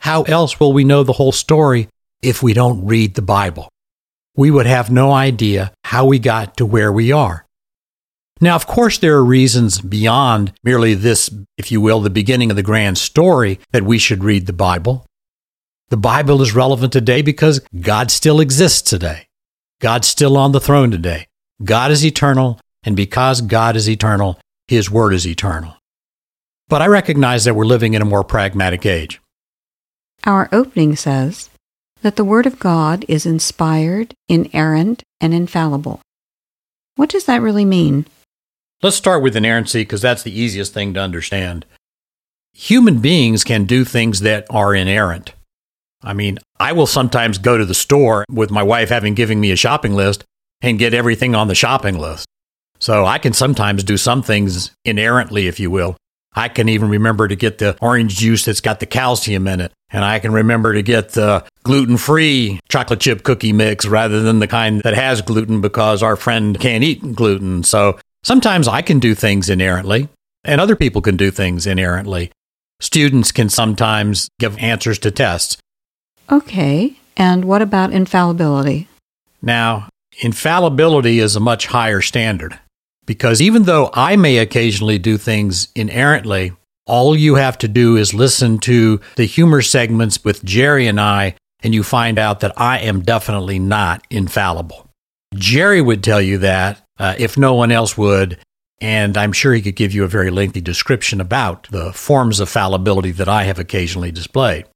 How 0.00 0.22
else 0.22 0.58
will 0.58 0.72
we 0.72 0.84
know 0.84 1.02
the 1.02 1.12
whole 1.12 1.32
story 1.32 1.88
if 2.22 2.42
we 2.42 2.52
don't 2.52 2.86
read 2.86 3.14
the 3.14 3.22
Bible? 3.22 3.68
We 4.36 4.50
would 4.50 4.66
have 4.66 4.90
no 4.90 5.12
idea 5.12 5.72
how 5.84 6.06
we 6.06 6.18
got 6.18 6.56
to 6.58 6.66
where 6.66 6.92
we 6.92 7.10
are. 7.10 7.46
Now, 8.40 8.54
of 8.54 8.68
course, 8.68 8.98
there 8.98 9.16
are 9.16 9.24
reasons 9.24 9.80
beyond 9.80 10.52
merely 10.62 10.94
this, 10.94 11.28
if 11.56 11.72
you 11.72 11.80
will, 11.80 12.00
the 12.00 12.10
beginning 12.10 12.50
of 12.50 12.56
the 12.56 12.62
grand 12.62 12.96
story 12.96 13.58
that 13.72 13.82
we 13.82 13.98
should 13.98 14.22
read 14.22 14.46
the 14.46 14.52
Bible. 14.52 15.04
The 15.88 15.96
Bible 15.96 16.40
is 16.42 16.54
relevant 16.54 16.92
today 16.92 17.22
because 17.22 17.60
God 17.80 18.10
still 18.12 18.38
exists 18.38 18.88
today. 18.88 19.26
God's 19.80 20.06
still 20.06 20.36
on 20.36 20.52
the 20.52 20.60
throne 20.60 20.90
today. 20.90 21.26
God 21.64 21.90
is 21.90 22.04
eternal, 22.04 22.60
and 22.84 22.94
because 22.94 23.40
God 23.40 23.74
is 23.74 23.90
eternal, 23.90 24.38
His 24.68 24.88
Word 24.88 25.14
is 25.14 25.26
eternal. 25.26 25.74
But 26.68 26.82
I 26.82 26.86
recognize 26.86 27.44
that 27.44 27.54
we're 27.54 27.64
living 27.64 27.94
in 27.94 28.02
a 28.02 28.04
more 28.04 28.22
pragmatic 28.22 28.86
age. 28.86 29.20
Our 30.28 30.50
opening 30.52 30.94
says 30.94 31.48
that 32.02 32.16
the 32.16 32.24
Word 32.24 32.44
of 32.44 32.58
God 32.58 33.02
is 33.08 33.24
inspired, 33.24 34.12
inerrant, 34.28 35.02
and 35.22 35.32
infallible. 35.32 36.02
What 36.96 37.08
does 37.08 37.24
that 37.24 37.40
really 37.40 37.64
mean? 37.64 38.04
Let's 38.82 38.96
start 38.96 39.22
with 39.22 39.36
inerrancy 39.36 39.80
because 39.80 40.02
that's 40.02 40.22
the 40.22 40.38
easiest 40.38 40.74
thing 40.74 40.92
to 40.92 41.00
understand. 41.00 41.64
Human 42.52 42.98
beings 42.98 43.42
can 43.42 43.64
do 43.64 43.86
things 43.86 44.20
that 44.20 44.46
are 44.50 44.74
inerrant. 44.74 45.32
I 46.02 46.12
mean, 46.12 46.38
I 46.60 46.72
will 46.72 46.86
sometimes 46.86 47.38
go 47.38 47.56
to 47.56 47.64
the 47.64 47.72
store 47.72 48.26
with 48.30 48.50
my 48.50 48.62
wife 48.62 48.90
having 48.90 49.14
given 49.14 49.40
me 49.40 49.50
a 49.50 49.56
shopping 49.56 49.94
list 49.94 50.24
and 50.60 50.78
get 50.78 50.92
everything 50.92 51.34
on 51.34 51.48
the 51.48 51.54
shopping 51.54 51.96
list. 51.96 52.26
So 52.78 53.06
I 53.06 53.16
can 53.16 53.32
sometimes 53.32 53.82
do 53.82 53.96
some 53.96 54.22
things 54.22 54.72
inerrantly, 54.84 55.46
if 55.46 55.58
you 55.58 55.70
will. 55.70 55.96
I 56.38 56.48
can 56.48 56.68
even 56.68 56.88
remember 56.88 57.26
to 57.26 57.34
get 57.34 57.58
the 57.58 57.76
orange 57.80 58.16
juice 58.16 58.44
that's 58.44 58.60
got 58.60 58.78
the 58.78 58.86
calcium 58.86 59.48
in 59.48 59.60
it. 59.60 59.72
And 59.90 60.04
I 60.04 60.20
can 60.20 60.32
remember 60.32 60.72
to 60.72 60.82
get 60.82 61.10
the 61.10 61.44
gluten 61.64 61.96
free 61.96 62.60
chocolate 62.68 63.00
chip 63.00 63.24
cookie 63.24 63.52
mix 63.52 63.86
rather 63.86 64.20
than 64.20 64.38
the 64.38 64.46
kind 64.46 64.80
that 64.82 64.94
has 64.94 65.20
gluten 65.20 65.60
because 65.60 66.00
our 66.00 66.14
friend 66.14 66.58
can't 66.60 66.84
eat 66.84 67.16
gluten. 67.16 67.64
So 67.64 67.98
sometimes 68.22 68.68
I 68.68 68.82
can 68.82 69.00
do 69.00 69.16
things 69.16 69.50
inerrantly, 69.50 70.08
and 70.44 70.60
other 70.60 70.76
people 70.76 71.02
can 71.02 71.16
do 71.16 71.32
things 71.32 71.66
inerrantly. 71.66 72.30
Students 72.80 73.32
can 73.32 73.48
sometimes 73.48 74.28
give 74.38 74.56
answers 74.58 75.00
to 75.00 75.10
tests. 75.10 75.56
Okay, 76.30 77.00
and 77.16 77.46
what 77.46 77.62
about 77.62 77.92
infallibility? 77.92 78.86
Now, 79.42 79.88
infallibility 80.20 81.18
is 81.18 81.34
a 81.34 81.40
much 81.40 81.66
higher 81.66 82.00
standard 82.00 82.60
because 83.08 83.40
even 83.40 83.62
though 83.62 83.88
I 83.94 84.16
may 84.16 84.36
occasionally 84.36 84.98
do 84.98 85.16
things 85.16 85.68
inerrantly, 85.74 86.52
all 86.86 87.16
you 87.16 87.36
have 87.36 87.56
to 87.58 87.66
do 87.66 87.96
is 87.96 88.12
listen 88.12 88.58
to 88.58 89.00
the 89.16 89.24
humor 89.24 89.62
segments 89.62 90.22
with 90.22 90.44
Jerry 90.44 90.86
and 90.86 91.00
I, 91.00 91.34
and 91.62 91.74
you 91.74 91.82
find 91.82 92.18
out 92.18 92.40
that 92.40 92.60
I 92.60 92.80
am 92.80 93.00
definitely 93.00 93.58
not 93.58 94.06
infallible. 94.10 94.90
Jerry 95.34 95.80
would 95.80 96.04
tell 96.04 96.20
you 96.20 96.36
that 96.38 96.82
uh, 96.98 97.14
if 97.18 97.38
no 97.38 97.54
one 97.54 97.72
else 97.72 97.96
would, 97.96 98.38
and 98.78 99.16
I'm 99.16 99.32
sure 99.32 99.54
he 99.54 99.62
could 99.62 99.76
give 99.76 99.94
you 99.94 100.04
a 100.04 100.08
very 100.08 100.30
lengthy 100.30 100.60
description 100.60 101.18
about 101.18 101.66
the 101.70 101.94
forms 101.94 102.40
of 102.40 102.50
fallibility 102.50 103.12
that 103.12 103.28
I 103.28 103.44
have 103.44 103.58
occasionally 103.58 104.12
displayed. 104.12 104.66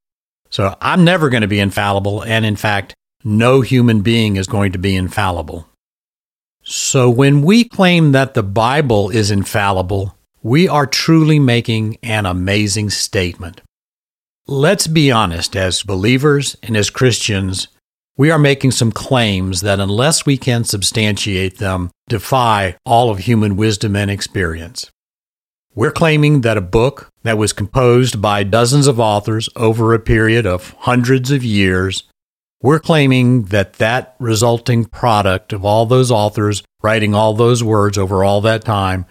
So 0.48 0.74
I'm 0.80 1.04
never 1.04 1.28
going 1.28 1.42
to 1.42 1.48
be 1.48 1.60
infallible. 1.60 2.22
And 2.22 2.46
in 2.46 2.56
fact, 2.56 2.94
no 3.24 3.60
human 3.60 4.00
being 4.00 4.36
is 4.36 4.46
going 4.46 4.72
to 4.72 4.78
be 4.78 4.96
infallible. 4.96 5.68
So 6.64 7.11
when 7.11 7.42
we 7.42 7.64
claim 7.64 8.12
that 8.12 8.35
the 8.35 8.42
Bible 8.42 9.10
is 9.10 9.30
infallible, 9.30 10.17
we 10.43 10.69
are 10.69 10.86
truly 10.86 11.39
making 11.39 11.99
an 12.02 12.25
amazing 12.25 12.91
statement. 12.91 13.60
Let's 14.47 14.86
be 14.86 15.10
honest, 15.10 15.56
as 15.56 15.82
believers 15.82 16.56
and 16.63 16.76
as 16.76 16.91
Christians, 16.91 17.69
we 18.17 18.30
are 18.30 18.39
making 18.39 18.73
some 18.73 18.93
claims 18.93 19.63
that, 19.63 19.80
unless 19.80 20.26
we 20.26 20.36
can 20.36 20.65
substantiate 20.65 21.58
them, 21.58 21.91
defy 22.08 22.76
all 22.84 23.10
of 23.10 23.21
human 23.21 23.56
wisdom 23.56 23.97
and 23.97 24.10
experience. 24.10 24.91
We're 25.75 25.91
claiming 25.91 26.43
that 26.43 26.58
a 26.58 26.60
book 26.60 27.08
that 27.23 27.39
was 27.39 27.52
composed 27.52 28.21
by 28.21 28.45
dozens 28.45 28.86
of 28.86 29.00
authors 29.00 29.49
over 29.56 29.95
a 29.95 29.99
period 29.99 30.47
of 30.47 30.75
hundreds 30.80 31.30
of 31.30 31.43
years, 31.43 32.04
we're 32.62 32.78
claiming 32.78 33.44
that 33.46 33.75
that 33.75 34.14
resulting 34.20 34.84
product 34.84 35.52
of 35.52 35.64
all 35.64 35.84
those 35.84 36.10
authors 36.10 36.62
writing 36.82 37.14
all 37.14 37.34
those 37.34 37.62
words 37.62 37.98
over 37.98 38.25
all 38.25 38.40
that 38.40 38.64
time, 38.64 39.04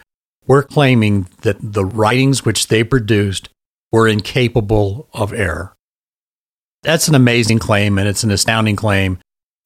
we're 0.48 0.64
claiming 0.64 1.28
that 1.42 1.58
the 1.62 1.86
writings 1.86 2.46
which 2.46 2.68
they 2.68 2.84
produced 2.84 3.50
were 3.92 4.08
incapable 4.08 5.10
of 5.14 5.34
error. 5.34 5.76
That's 6.82 7.10
an 7.10 7.16
amazing 7.16 7.60
claim 7.60 7.98
and 8.00 8.08
it's 8.08 8.24
an 8.24 8.32
astounding 8.32 8.78
claim. 8.78 9.20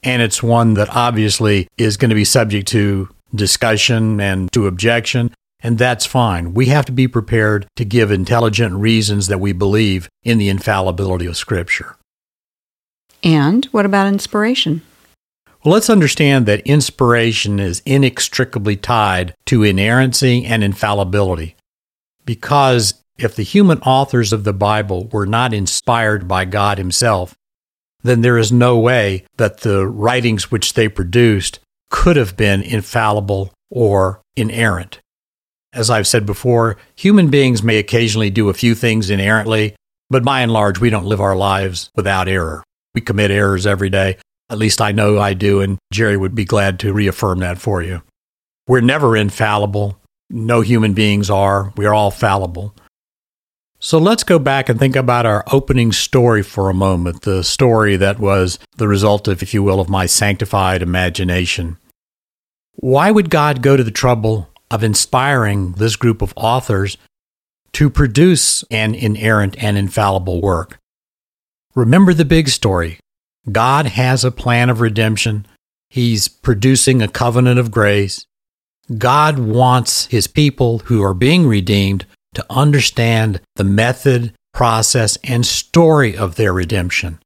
And 0.03 0.21
it's 0.21 0.43
one 0.43 0.73
that 0.75 0.89
obviously 0.95 1.67
is 1.77 1.97
going 1.97 2.09
to 2.09 2.15
be 2.15 2.25
subject 2.25 2.67
to 2.69 3.09
discussion 3.33 4.19
and 4.19 4.51
to 4.51 4.67
objection. 4.67 5.33
And 5.61 5.77
that's 5.77 6.05
fine. 6.05 6.53
We 6.53 6.67
have 6.67 6.85
to 6.85 6.91
be 6.91 7.07
prepared 7.07 7.67
to 7.75 7.85
give 7.85 8.11
intelligent 8.11 8.75
reasons 8.75 9.27
that 9.27 9.39
we 9.39 9.53
believe 9.53 10.09
in 10.23 10.37
the 10.37 10.49
infallibility 10.49 11.25
of 11.25 11.37
Scripture. 11.37 11.95
And 13.25 13.65
what 13.65 13.88
about 13.88 14.07
inspiration? 14.07 14.83
Well, 15.63 15.73
let's 15.73 15.89
understand 15.89 16.45
that 16.45 16.67
inspiration 16.67 17.59
is 17.59 17.81
inextricably 17.83 18.77
tied 18.77 19.33
to 19.47 19.63
inerrancy 19.63 20.45
and 20.45 20.63
infallibility. 20.63 21.55
Because 22.23 23.01
if 23.17 23.35
the 23.35 23.43
human 23.43 23.79
authors 23.79 24.31
of 24.31 24.43
the 24.43 24.53
Bible 24.53 25.07
were 25.07 25.25
not 25.25 25.55
inspired 25.55 26.27
by 26.27 26.45
God 26.45 26.77
Himself, 26.77 27.33
then 28.03 28.21
there 28.21 28.38
is 28.38 28.51
no 28.51 28.77
way 28.77 29.25
that 29.38 29.61
the 29.61 29.88
writings 29.88 30.51
which 30.51 30.73
they 30.73 30.88
produced 30.88 31.59
could 31.89 32.17
have 32.17 32.38
been 32.38 32.61
infallible 32.61 33.51
or 33.71 34.21
inerrant. 34.35 34.99
As 35.73 35.89
I've 35.89 36.07
said 36.07 36.27
before, 36.27 36.77
human 36.95 37.29
beings 37.29 37.63
may 37.63 37.77
occasionally 37.77 38.29
do 38.29 38.49
a 38.49 38.53
few 38.53 38.75
things 38.75 39.09
inerrantly, 39.09 39.75
but 40.11 40.23
by 40.23 40.41
and 40.41 40.53
large, 40.53 40.79
we 40.79 40.91
don't 40.91 41.07
live 41.07 41.21
our 41.21 41.35
lives 41.35 41.89
without 41.95 42.27
error. 42.27 42.63
We 42.95 43.01
commit 43.01 43.29
errors 43.29 43.67
every 43.67 43.91
day. 43.91 44.17
At 44.49 44.58
least 44.58 44.81
I 44.81 44.91
know 44.91 45.19
I 45.19 45.34
do, 45.34 45.62
and 45.62 45.77
Jerry 45.91 46.17
would 46.17 46.34
be 46.34 46.45
glad 46.45 46.79
to 46.79 46.93
reaffirm 46.93 47.39
that 47.39 47.60
for 47.60 47.84
you. 47.84 48.01
We're 48.67 48.81
never 48.81 49.15
infallible. 49.15 49.99
No 50.29 50.62
human 50.62 50.93
beings 50.93 51.29
are. 51.29 51.71
We 51.77 51.86
are 51.86 51.93
all 51.93 52.10
fallible. 52.10 52.73
So 53.79 53.99
let's 53.99 54.23
go 54.23 54.39
back 54.39 54.69
and 54.69 54.79
think 54.79 54.95
about 54.95 55.27
our 55.27 55.43
opening 55.51 55.91
story 55.91 56.41
for 56.41 56.69
a 56.69 56.73
moment, 56.73 57.21
the 57.21 57.43
story 57.43 57.97
that 57.97 58.17
was 58.17 58.58
the 58.77 58.88
result 58.88 59.27
of, 59.27 59.43
if 59.43 59.53
you 59.53 59.62
will, 59.62 59.79
of 59.79 59.89
my 59.89 60.08
sanctified 60.08 60.81
imagination. 60.81 61.77
Why 62.77 63.12
would 63.12 63.29
God 63.29 63.62
go 63.62 63.77
to 63.77 63.84
the 63.84 63.91
trouble 63.91 64.49
of 64.71 64.84
inspiring 64.84 65.73
this 65.73 65.95
group 65.95 66.21
of 66.21 66.34
authors 66.36 66.97
to 67.75 67.89
produce 67.89 68.63
an 68.71 68.95
inerrant 68.95 69.62
and 69.62 69.77
infallible 69.77 70.41
work. 70.41 70.79
Remember 71.75 72.13
the 72.13 72.23
big 72.23 72.47
story. 72.47 72.99
God 73.51 73.85
has 73.85 74.23
a 74.23 74.31
plan 74.31 74.69
of 74.69 74.79
redemption. 74.79 75.45
He's 75.89 76.29
producing 76.29 77.01
a 77.01 77.09
covenant 77.09 77.59
of 77.59 77.69
grace. 77.69 78.25
God 78.97 79.39
wants 79.39 80.05
his 80.05 80.27
people 80.27 80.79
who 80.79 81.03
are 81.03 81.13
being 81.13 81.47
redeemed 81.47 82.05
to 82.35 82.45
understand 82.49 83.41
the 83.55 83.63
method, 83.65 84.33
process, 84.53 85.17
and 85.23 85.45
story 85.45 86.15
of 86.15 86.35
their 86.35 86.53
redemption. 86.53 87.19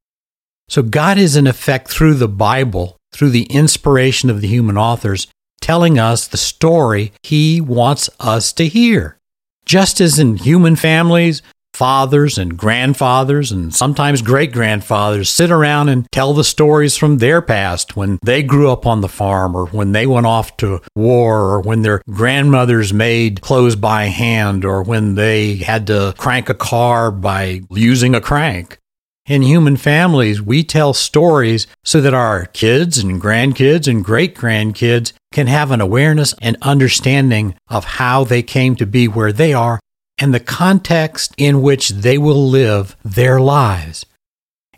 So 0.68 0.82
God 0.82 1.16
is 1.16 1.36
in 1.36 1.46
effect 1.46 1.88
through 1.88 2.14
the 2.14 2.28
Bible, 2.28 2.96
through 3.12 3.30
the 3.30 3.44
inspiration 3.44 4.30
of 4.30 4.40
the 4.40 4.48
human 4.48 4.76
authors, 4.76 5.28
telling 5.60 5.98
us 5.98 6.26
the 6.26 6.36
story 6.36 7.12
he 7.22 7.60
wants 7.60 8.10
us 8.18 8.52
to 8.54 8.66
hear. 8.66 9.16
Just 9.64 10.00
as 10.00 10.18
in 10.18 10.36
human 10.36 10.74
families, 10.74 11.42
fathers 11.74 12.36
and 12.38 12.56
grandfathers 12.56 13.50
and 13.52 13.74
sometimes 13.74 14.22
great 14.22 14.52
grandfathers 14.52 15.30
sit 15.30 15.50
around 15.50 15.88
and 15.88 16.10
tell 16.12 16.34
the 16.34 16.44
stories 16.44 16.96
from 16.96 17.18
their 17.18 17.40
past 17.40 17.96
when 17.96 18.18
they 18.24 18.42
grew 18.42 18.70
up 18.70 18.86
on 18.86 19.00
the 19.00 19.08
farm 19.08 19.54
or 19.56 19.66
when 19.66 19.92
they 19.92 20.06
went 20.06 20.26
off 20.26 20.56
to 20.56 20.80
war 20.94 21.38
or 21.40 21.60
when 21.60 21.82
their 21.82 22.02
grandmothers 22.10 22.92
made 22.92 23.40
clothes 23.40 23.76
by 23.76 24.04
hand 24.04 24.64
or 24.64 24.82
when 24.82 25.14
they 25.14 25.56
had 25.56 25.86
to 25.86 26.14
crank 26.18 26.48
a 26.48 26.54
car 26.54 27.10
by 27.10 27.62
using 27.70 28.14
a 28.14 28.20
crank. 28.20 28.78
In 29.26 29.42
human 29.42 29.76
families, 29.76 30.42
we 30.42 30.64
tell 30.64 30.92
stories 30.92 31.66
so 31.84 32.00
that 32.00 32.14
our 32.14 32.46
kids 32.46 32.98
and 32.98 33.22
grandkids 33.22 33.86
and 33.86 34.04
great 34.04 34.34
grandkids 34.34 35.12
can 35.32 35.46
have 35.46 35.70
an 35.70 35.80
awareness 35.80 36.34
and 36.42 36.56
understanding 36.62 37.54
of 37.68 37.84
how 37.84 38.24
they 38.24 38.42
came 38.42 38.74
to 38.76 38.86
be 38.86 39.06
where 39.06 39.32
they 39.32 39.54
are 39.54 39.78
and 40.20 40.32
the 40.32 40.40
context 40.40 41.34
in 41.38 41.62
which 41.62 41.88
they 41.88 42.18
will 42.18 42.48
live 42.48 42.96
their 43.02 43.40
lives. 43.40 44.04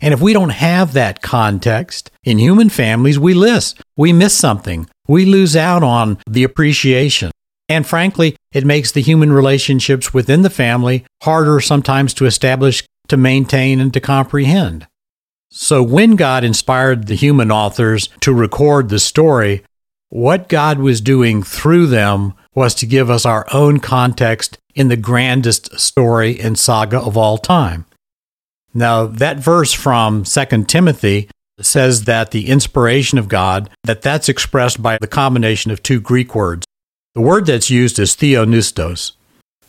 And 0.01 0.13
if 0.13 0.21
we 0.21 0.33
don't 0.33 0.49
have 0.49 0.93
that 0.93 1.21
context, 1.21 2.09
in 2.23 2.39
human 2.39 2.69
families, 2.69 3.19
we 3.19 3.33
miss. 3.33 3.75
We 3.95 4.13
miss 4.13 4.33
something. 4.33 4.89
We 5.07 5.25
lose 5.25 5.55
out 5.55 5.83
on 5.83 6.17
the 6.27 6.43
appreciation. 6.43 7.31
And 7.69 7.85
frankly, 7.85 8.35
it 8.51 8.65
makes 8.65 8.91
the 8.91 9.01
human 9.01 9.31
relationships 9.31 10.13
within 10.13 10.41
the 10.41 10.49
family 10.49 11.05
harder 11.21 11.59
sometimes 11.59 12.13
to 12.15 12.25
establish, 12.25 12.83
to 13.07 13.17
maintain, 13.17 13.79
and 13.79 13.93
to 13.93 13.99
comprehend. 13.99 14.87
So 15.49 15.83
when 15.83 16.15
God 16.15 16.43
inspired 16.43 17.07
the 17.07 17.15
human 17.15 17.51
authors 17.51 18.09
to 18.21 18.33
record 18.33 18.89
the 18.89 18.99
story, 18.99 19.63
what 20.09 20.49
God 20.49 20.79
was 20.79 20.99
doing 20.99 21.43
through 21.43 21.87
them 21.87 22.33
was 22.53 22.75
to 22.75 22.85
give 22.85 23.09
us 23.09 23.25
our 23.25 23.45
own 23.53 23.79
context 23.79 24.57
in 24.75 24.87
the 24.87 24.97
grandest 24.97 25.79
story 25.79 26.39
and 26.39 26.57
saga 26.57 26.99
of 26.99 27.17
all 27.17 27.37
time. 27.37 27.85
Now, 28.73 29.05
that 29.05 29.37
verse 29.37 29.71
from 29.73 30.23
2 30.23 30.63
Timothy 30.65 31.29
says 31.61 32.05
that 32.05 32.31
the 32.31 32.47
inspiration 32.49 33.17
of 33.17 33.27
God, 33.27 33.69
that 33.83 34.01
that's 34.01 34.29
expressed 34.29 34.81
by 34.81 34.97
the 34.99 35.07
combination 35.07 35.71
of 35.71 35.83
two 35.83 35.99
Greek 35.99 36.33
words. 36.33 36.65
The 37.13 37.21
word 37.21 37.45
that's 37.45 37.69
used 37.69 37.99
is 37.99 38.15
theopneustos. 38.15 39.11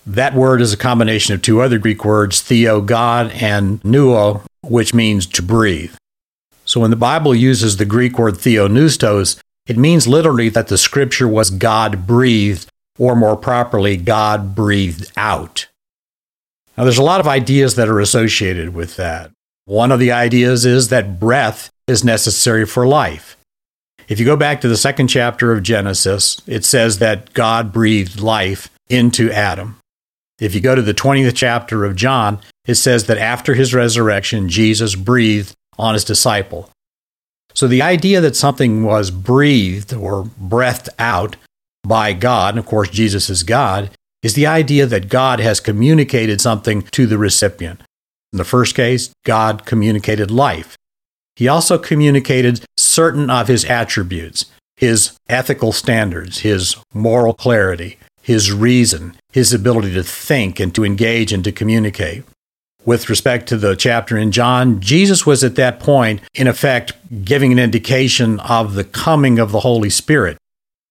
That 0.07 0.35
word 0.35 0.61
is 0.61 0.73
a 0.73 0.79
combination 0.79 1.35
of 1.35 1.43
two 1.43 1.61
other 1.61 1.79
Greek 1.79 2.05
words, 2.05 2.41
theo, 2.41 2.81
God, 2.81 3.31
and 3.33 3.83
pneuo, 3.83 4.43
which 4.63 4.95
means 4.95 5.27
to 5.27 5.43
breathe. 5.43 5.95
So 6.65 6.81
when 6.81 6.91
the 6.91 6.97
Bible 6.97 7.35
uses 7.35 7.77
the 7.77 7.85
Greek 7.85 8.19
word 8.19 8.35
theopneustos, 8.35 9.39
it 9.67 9.77
means 9.77 10.07
literally 10.07 10.49
that 10.51 10.69
the 10.69 10.79
scripture 10.79 11.29
was 11.29 11.51
God 11.51 12.07
breathed, 12.07 12.67
or 12.99 13.17
more 13.17 13.37
properly, 13.37 13.97
God 13.97 14.55
breathed 14.55 15.11
out. 15.17 15.69
Now, 16.77 16.85
there's 16.85 16.99
a 16.99 17.03
lot 17.03 17.21
of 17.21 17.29
ideas 17.29 17.77
that 17.77 17.89
are 17.89 18.01
associated 18.01 18.75
with 18.75 18.97
that. 18.97 19.31
One 19.65 19.93
of 19.93 20.01
the 20.01 20.13
ideas 20.13 20.67
is 20.67 20.89
that 20.89 21.19
breath 21.21 21.71
is 21.87 22.05
necessary 22.05 22.67
for 22.67 22.87
life. 22.87 23.37
If 24.09 24.21
you 24.21 24.27
go 24.27 24.37
back 24.37 24.61
to 24.61 24.69
the 24.69 24.77
second 24.77 25.09
chapter 25.09 25.53
of 25.53 25.63
Genesis, 25.63 26.43
it 26.47 26.65
says 26.65 26.99
that 26.99 27.33
God 27.33 27.73
breathed 27.73 28.21
life 28.21 28.69
into 28.91 29.31
Adam. 29.31 29.79
If 30.39 30.55
you 30.55 30.61
go 30.61 30.75
to 30.75 30.83
the 30.83 30.93
20th 30.93 31.35
chapter 31.35 31.85
of 31.85 31.97
John, 31.97 32.41
it 32.67 32.75
says 32.75 33.07
that 33.07 33.19
after 33.19 33.55
his 33.55 33.73
resurrection, 33.73 34.49
Jesus 34.49 34.95
breathed 34.95 35.55
on 35.79 35.95
his 35.95 36.05
disciple. 36.05 36.71
So 37.55 37.69
the 37.69 37.83
idea 37.83 38.21
that 38.21 38.37
something 38.37 38.85
was 38.85 39.11
breathed 39.11 39.95
or 39.95 40.25
breathed 40.37 40.89
out 40.99 41.37
by 41.85 42.13
God, 42.13 42.55
and 42.55 42.59
of 42.59 42.67
course 42.67 42.89
Jesus 42.89 43.31
is 43.31 43.43
God, 43.43 43.91
is 44.23 44.35
the 44.35 44.47
idea 44.47 44.87
that 44.87 45.09
God 45.09 45.41
has 45.41 45.61
communicated 45.61 46.41
something 46.41 46.83
to 46.83 47.07
the 47.07 47.19
recipient. 47.19 47.81
In 48.33 48.39
the 48.39 48.45
first 48.45 48.75
case, 48.75 49.13
God 49.25 49.67
communicated 49.67 50.31
life. 50.31 50.77
He 51.37 51.47
also 51.47 51.79
communicated 51.79 52.65
certain 52.77 53.29
of 53.29 53.49
his 53.49 53.65
attributes, 53.65 54.47
his 54.77 55.17
ethical 55.29 55.73
standards, 55.73 56.41
his 56.41 56.77
moral 56.93 57.35
clarity, 57.35 57.99
his 58.23 58.51
reason, 58.51 59.17
his 59.33 59.53
ability 59.53 59.93
to 59.95 60.03
think 60.03 60.59
and 60.59 60.75
to 60.75 60.85
engage 60.85 61.33
and 61.33 61.45
to 61.45 61.53
communicate. 61.53 62.25
With 62.85 63.09
respect 63.09 63.49
to 63.49 63.57
the 63.57 63.77
chapter 63.77 64.17
in 64.17 64.31
John, 64.31 64.81
Jesus 64.81 65.25
was 65.25 65.43
at 65.43 65.57
that 65.57 65.81
point, 65.81 66.21
in 66.35 66.47
effect, 66.47 66.93
giving 67.25 67.53
an 67.53 67.59
indication 67.59 68.41
of 68.41 68.75
the 68.75 68.85
coming 68.85 69.39
of 69.39 69.53
the 69.53 69.61
Holy 69.61 69.91
Spirit. 69.91 70.37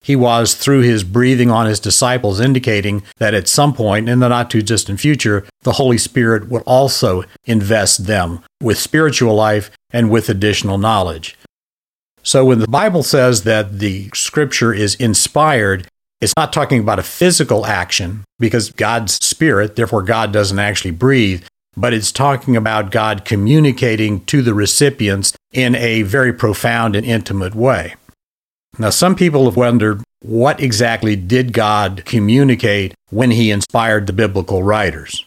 He 0.04 0.18
was, 0.18 0.54
through 0.54 0.82
his 0.82 1.06
breathing 1.06 1.50
on 1.50 1.66
his 1.66 1.80
disciples, 1.80 2.42
indicating 2.42 3.04
that 3.18 3.34
at 3.34 3.48
some 3.48 3.74
point 3.74 4.10
in 4.10 4.20
the 4.20 4.28
not 4.28 4.52
too 4.52 4.62
distant 4.62 5.00
future, 5.00 5.46
the 5.62 5.72
Holy 5.72 5.98
Spirit 5.98 6.50
would 6.50 6.64
also 6.64 7.24
invest 7.46 8.06
them 8.06 8.42
with 8.62 8.78
spiritual 8.78 9.34
life 9.34 9.72
and 9.92 10.12
with 10.12 10.28
additional 10.28 10.78
knowledge. 10.78 11.38
So 12.22 12.44
when 12.44 12.60
the 12.60 12.68
Bible 12.68 13.04
says 13.04 13.44
that 13.44 13.80
the 13.80 14.10
scripture 14.14 14.74
is 14.74 14.96
inspired, 14.96 15.88
it's 16.20 16.34
not 16.38 16.52
talking 16.52 16.82
about 16.82 17.00
a 17.00 17.04
physical 17.04 17.66
action 17.66 18.26
because 18.40 18.72
God's 18.72 19.14
spirit, 19.16 19.78
therefore 19.78 20.04
God 20.04 20.34
doesn't 20.34 20.60
actually 20.60 20.92
breathe, 20.92 21.46
but 21.78 21.94
it's 21.94 22.12
talking 22.12 22.58
about 22.58 22.92
God 22.92 23.24
communicating 23.24 24.24
to 24.26 24.42
the 24.42 24.54
recipients 24.54 25.34
in 25.54 25.76
a 25.76 26.02
very 26.04 26.34
profound 26.34 26.96
and 26.96 27.06
intimate 27.06 27.56
way. 27.56 27.96
Now, 28.78 28.90
some 28.90 29.16
people 29.16 29.46
have 29.46 29.56
wondered 29.56 30.04
what 30.22 30.60
exactly 30.60 31.16
did 31.16 31.54
God 31.54 32.04
communicate 32.06 32.96
when 33.10 33.32
he 33.32 33.52
inspired 33.52 34.08
the 34.08 34.14
biblical 34.14 34.64
writers? 34.64 35.26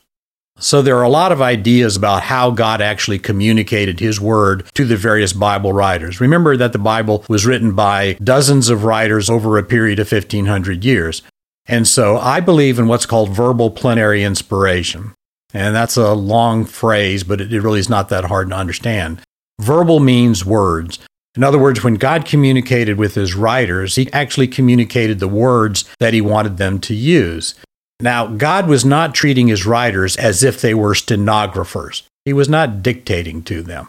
So, 0.59 0.81
there 0.81 0.97
are 0.97 1.03
a 1.03 1.11
lot 1.11 1.33
of 1.33 1.43
ideas 1.43 1.97
about 1.97 2.23
how 2.23 2.51
God 2.51 2.81
actually 2.81 3.19
communicated 3.19 4.01
his 4.01 4.19
word 4.21 4.67
to 4.75 4.87
the 4.87 4.97
various 4.97 5.35
Bible 5.35 5.73
writers. 5.73 6.21
Remember 6.21 6.57
that 6.57 6.73
the 6.73 6.79
Bible 6.79 7.25
was 7.29 7.45
written 7.45 7.75
by 7.75 8.15
dozens 8.15 8.71
of 8.71 8.85
writers 8.85 9.29
over 9.29 9.59
a 9.59 9.63
period 9.63 9.99
of 9.99 10.11
1500 10.11 10.83
years. 10.83 11.23
And 11.67 11.87
so, 11.87 12.17
I 12.17 12.41
believe 12.41 12.79
in 12.79 12.89
what's 12.89 13.07
called 13.07 13.31
verbal 13.31 13.71
plenary 13.71 14.25
inspiration. 14.25 15.13
And 15.53 15.75
that's 15.75 15.97
a 15.97 16.15
long 16.15 16.65
phrase, 16.65 17.23
but 17.23 17.41
it 17.41 17.63
really 17.63 17.81
is 17.81 17.91
not 17.91 18.09
that 18.09 18.25
hard 18.25 18.49
to 18.49 18.57
understand. 18.57 19.21
Verbal 19.61 20.01
means 20.01 20.45
words. 20.45 20.99
In 21.37 21.45
other 21.45 21.59
words, 21.59 21.85
when 21.85 21.95
God 21.95 22.25
communicated 22.25 22.97
with 22.97 23.15
his 23.15 23.35
writers, 23.35 23.97
he 23.97 24.11
actually 24.13 24.49
communicated 24.49 25.19
the 25.19 25.29
words 25.29 25.85
that 26.01 26.15
he 26.15 26.21
wanted 26.21 26.57
them 26.57 26.81
to 26.81 26.95
use. 26.95 27.55
Now, 28.01 28.27
God 28.27 28.69
was 28.69 28.85
not 28.85 29.15
treating 29.15 29.49
his 29.49 29.67
writers 29.67 30.17
as 30.17 30.43
if 30.43 30.61
they 30.61 30.75
were 30.75 30.95
stenographers. 30.95 32.05
He 32.25 32.33
was 32.33 32.49
not 32.49 32.83
dictating 32.83 33.43
to 33.45 33.63
them. 33.63 33.89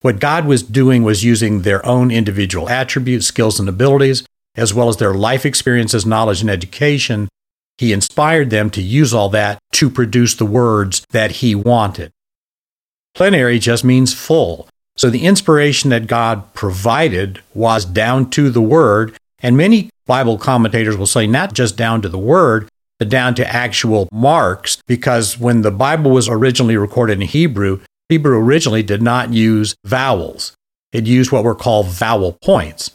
What 0.00 0.20
God 0.20 0.44
was 0.44 0.62
doing 0.62 1.02
was 1.02 1.24
using 1.24 1.62
their 1.62 1.84
own 1.84 2.10
individual 2.10 2.68
attributes, 2.68 3.26
skills, 3.26 3.58
and 3.58 3.68
abilities, 3.68 4.24
as 4.56 4.74
well 4.74 4.88
as 4.88 4.96
their 4.96 5.14
life 5.14 5.44
experiences, 5.44 6.06
knowledge, 6.06 6.40
and 6.40 6.50
education. 6.50 7.28
He 7.78 7.92
inspired 7.92 8.50
them 8.50 8.70
to 8.70 8.82
use 8.82 9.14
all 9.14 9.28
that 9.30 9.58
to 9.72 9.90
produce 9.90 10.34
the 10.34 10.46
words 10.46 11.04
that 11.10 11.32
he 11.32 11.54
wanted. 11.54 12.10
Plenary 13.14 13.58
just 13.58 13.84
means 13.84 14.14
full. 14.14 14.68
So 14.98 15.08
the 15.08 15.24
inspiration 15.24 15.90
that 15.90 16.08
God 16.08 16.52
provided 16.54 17.40
was 17.54 17.84
down 17.84 18.30
to 18.30 18.50
the 18.50 18.60
word. 18.60 19.16
And 19.38 19.56
many 19.56 19.90
Bible 20.06 20.36
commentators 20.36 20.96
will 20.96 21.06
say 21.06 21.26
not 21.26 21.52
just 21.54 21.76
down 21.76 22.02
to 22.02 22.08
the 22.08 22.18
word, 22.18 22.68
but 22.98 23.08
down 23.08 23.36
to 23.36 23.46
actual 23.46 24.08
marks, 24.10 24.82
because 24.88 25.38
when 25.38 25.62
the 25.62 25.70
Bible 25.70 26.10
was 26.10 26.28
originally 26.28 26.76
recorded 26.76 27.20
in 27.20 27.28
Hebrew, 27.28 27.80
Hebrew 28.08 28.36
originally 28.38 28.82
did 28.82 29.00
not 29.00 29.32
use 29.32 29.76
vowels. 29.84 30.52
It 30.92 31.06
used 31.06 31.30
what 31.30 31.44
were 31.44 31.54
called 31.54 31.86
vowel 31.86 32.32
points. 32.42 32.90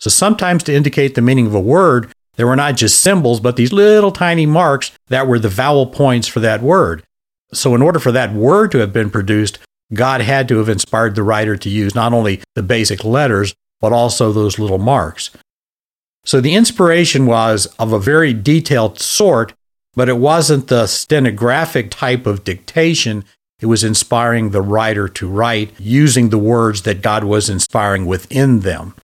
So 0.00 0.10
sometimes 0.10 0.62
to 0.64 0.74
indicate 0.74 1.14
the 1.14 1.22
meaning 1.22 1.46
of 1.46 1.54
a 1.54 1.60
word, 1.60 2.12
there 2.36 2.46
were 2.46 2.56
not 2.56 2.76
just 2.76 3.00
symbols, 3.00 3.40
but 3.40 3.56
these 3.56 3.72
little 3.72 4.12
tiny 4.12 4.44
marks 4.44 4.92
that 5.06 5.26
were 5.26 5.38
the 5.38 5.48
vowel 5.48 5.86
points 5.86 6.28
for 6.28 6.40
that 6.40 6.60
word. 6.60 7.02
So 7.54 7.74
in 7.74 7.80
order 7.80 7.98
for 7.98 8.12
that 8.12 8.34
word 8.34 8.70
to 8.72 8.78
have 8.78 8.92
been 8.92 9.10
produced, 9.10 9.58
God 9.92 10.20
had 10.20 10.48
to 10.48 10.58
have 10.58 10.68
inspired 10.68 11.14
the 11.14 11.22
writer 11.22 11.56
to 11.56 11.68
use 11.68 11.94
not 11.94 12.12
only 12.12 12.42
the 12.54 12.62
basic 12.62 13.04
letters, 13.04 13.54
but 13.80 13.92
also 13.92 14.32
those 14.32 14.58
little 14.58 14.78
marks. 14.78 15.30
So 16.24 16.40
the 16.40 16.54
inspiration 16.54 17.26
was 17.26 17.66
of 17.78 17.92
a 17.92 17.98
very 17.98 18.34
detailed 18.34 19.00
sort, 19.00 19.54
but 19.94 20.08
it 20.08 20.18
wasn't 20.18 20.68
the 20.68 20.86
stenographic 20.86 21.90
type 21.90 22.26
of 22.26 22.44
dictation. 22.44 23.24
It 23.60 23.66
was 23.66 23.82
inspiring 23.82 24.50
the 24.50 24.62
writer 24.62 25.08
to 25.08 25.28
write 25.28 25.72
using 25.78 26.28
the 26.28 26.38
words 26.38 26.82
that 26.82 27.02
God 27.02 27.24
was 27.24 27.48
inspiring 27.48 28.04
within 28.04 28.60
them. 28.60 28.94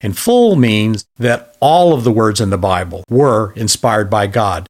And 0.00 0.16
full 0.16 0.56
means 0.56 1.04
that 1.18 1.56
all 1.60 1.92
of 1.92 2.04
the 2.04 2.10
words 2.10 2.40
in 2.40 2.48
the 2.48 2.56
Bible 2.56 3.04
were 3.10 3.52
inspired 3.52 4.08
by 4.08 4.26
God. 4.26 4.66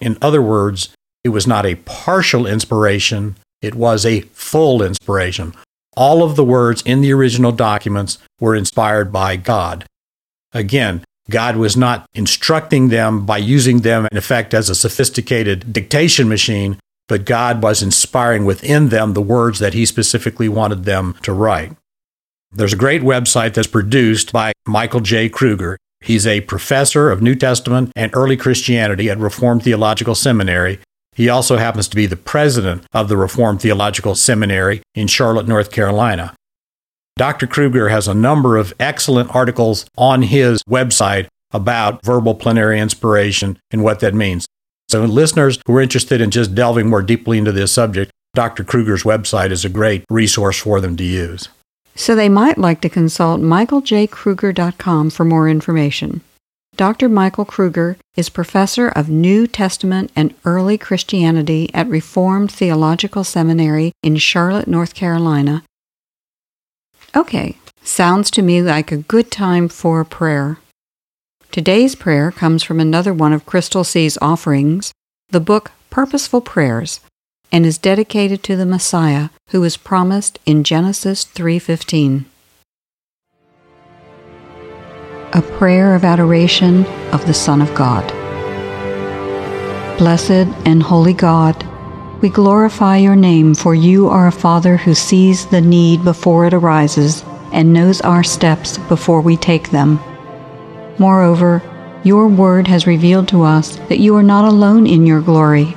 In 0.00 0.16
other 0.22 0.40
words, 0.40 0.90
it 1.24 1.30
was 1.30 1.46
not 1.46 1.66
a 1.66 1.74
partial 1.74 2.46
inspiration, 2.46 3.36
it 3.62 3.74
was 3.74 4.04
a 4.06 4.22
full 4.32 4.82
inspiration. 4.82 5.54
All 5.96 6.22
of 6.22 6.36
the 6.36 6.44
words 6.44 6.82
in 6.82 7.00
the 7.00 7.12
original 7.12 7.52
documents 7.52 8.18
were 8.38 8.54
inspired 8.54 9.12
by 9.12 9.36
God. 9.36 9.84
Again, 10.52 11.04
God 11.28 11.56
was 11.56 11.76
not 11.76 12.06
instructing 12.14 12.88
them 12.88 13.24
by 13.24 13.38
using 13.38 13.80
them, 13.80 14.08
in 14.10 14.18
effect, 14.18 14.52
as 14.52 14.68
a 14.68 14.74
sophisticated 14.74 15.72
dictation 15.72 16.28
machine, 16.28 16.78
but 17.08 17.24
God 17.24 17.62
was 17.62 17.82
inspiring 17.82 18.44
within 18.44 18.88
them 18.88 19.14
the 19.14 19.20
words 19.20 19.58
that 19.58 19.74
He 19.74 19.86
specifically 19.86 20.48
wanted 20.48 20.84
them 20.84 21.14
to 21.22 21.32
write. 21.32 21.72
There's 22.52 22.72
a 22.72 22.76
great 22.76 23.02
website 23.02 23.54
that's 23.54 23.68
produced 23.68 24.32
by 24.32 24.52
Michael 24.66 25.00
J. 25.00 25.28
Kruger. 25.28 25.76
He's 26.00 26.26
a 26.26 26.40
professor 26.42 27.10
of 27.10 27.22
New 27.22 27.36
Testament 27.36 27.92
and 27.94 28.10
early 28.14 28.36
Christianity 28.36 29.08
at 29.08 29.18
Reformed 29.18 29.62
Theological 29.62 30.14
Seminary. 30.14 30.80
He 31.12 31.28
also 31.28 31.56
happens 31.56 31.88
to 31.88 31.96
be 31.96 32.06
the 32.06 32.16
president 32.16 32.84
of 32.92 33.08
the 33.08 33.16
Reformed 33.16 33.60
Theological 33.60 34.14
Seminary 34.14 34.82
in 34.94 35.06
Charlotte, 35.06 35.48
North 35.48 35.70
Carolina. 35.70 36.34
Dr. 37.16 37.46
Kruger 37.46 37.88
has 37.88 38.08
a 38.08 38.14
number 38.14 38.56
of 38.56 38.72
excellent 38.80 39.34
articles 39.34 39.84
on 39.98 40.22
his 40.22 40.62
website 40.64 41.26
about 41.50 42.04
verbal 42.04 42.34
plenary 42.34 42.80
inspiration 42.80 43.58
and 43.70 43.82
what 43.82 44.00
that 44.00 44.14
means. 44.14 44.46
So, 44.88 45.04
listeners 45.04 45.58
who 45.66 45.76
are 45.76 45.80
interested 45.80 46.20
in 46.20 46.30
just 46.30 46.54
delving 46.54 46.88
more 46.88 47.02
deeply 47.02 47.38
into 47.38 47.52
this 47.52 47.72
subject, 47.72 48.10
Dr. 48.34 48.64
Kruger's 48.64 49.02
website 49.02 49.50
is 49.50 49.64
a 49.64 49.68
great 49.68 50.04
resource 50.08 50.58
for 50.58 50.80
them 50.80 50.96
to 50.96 51.04
use. 51.04 51.48
So, 51.94 52.14
they 52.14 52.28
might 52.28 52.58
like 52.58 52.80
to 52.80 52.88
consult 52.88 53.40
michaeljkruger.com 53.40 55.10
for 55.10 55.24
more 55.24 55.48
information. 55.48 56.22
Dr. 56.76 57.08
Michael 57.08 57.44
Kruger 57.44 57.96
is 58.16 58.28
professor 58.28 58.88
of 58.88 59.08
New 59.08 59.46
Testament 59.46 60.10
and 60.16 60.34
Early 60.44 60.78
Christianity 60.78 61.68
at 61.74 61.88
Reformed 61.88 62.50
Theological 62.50 63.22
Seminary 63.24 63.92
in 64.02 64.16
Charlotte, 64.16 64.68
North 64.68 64.94
Carolina. 64.94 65.62
Okay, 67.14 67.58
sounds 67.82 68.30
to 68.30 68.42
me 68.42 68.62
like 68.62 68.90
a 68.92 68.96
good 68.96 69.30
time 69.30 69.68
for 69.68 70.04
prayer. 70.04 70.58
Today's 71.50 71.96
prayer 71.96 72.30
comes 72.30 72.62
from 72.62 72.78
another 72.78 73.12
one 73.12 73.32
of 73.32 73.44
Crystal 73.44 73.84
Sea's 73.84 74.16
offerings, 74.22 74.92
the 75.30 75.40
book 75.40 75.72
Purposeful 75.90 76.40
Prayers, 76.40 77.00
and 77.50 77.66
is 77.66 77.76
dedicated 77.76 78.42
to 78.44 78.54
the 78.54 78.64
Messiah 78.64 79.30
who 79.48 79.64
is 79.64 79.76
promised 79.76 80.38
in 80.46 80.62
Genesis 80.62 81.24
3:15. 81.24 82.26
A 85.32 85.42
prayer 85.42 85.94
of 85.94 86.02
adoration 86.02 86.84
of 87.12 87.24
the 87.24 87.34
Son 87.34 87.62
of 87.62 87.72
God. 87.76 88.04
Blessed 89.96 90.48
and 90.66 90.82
holy 90.82 91.12
God, 91.12 91.64
we 92.20 92.28
glorify 92.28 92.96
your 92.96 93.14
name 93.14 93.54
for 93.54 93.72
you 93.72 94.08
are 94.08 94.26
a 94.26 94.32
Father 94.32 94.76
who 94.76 94.92
sees 94.92 95.46
the 95.46 95.60
need 95.60 96.02
before 96.02 96.46
it 96.46 96.52
arises 96.52 97.24
and 97.52 97.72
knows 97.72 98.00
our 98.00 98.24
steps 98.24 98.76
before 98.88 99.20
we 99.20 99.36
take 99.36 99.70
them. 99.70 100.00
Moreover, 100.98 101.62
your 102.02 102.26
word 102.26 102.66
has 102.66 102.88
revealed 102.88 103.28
to 103.28 103.44
us 103.44 103.76
that 103.88 104.00
you 104.00 104.16
are 104.16 104.24
not 104.24 104.44
alone 104.44 104.84
in 104.84 105.06
your 105.06 105.20
glory. 105.20 105.76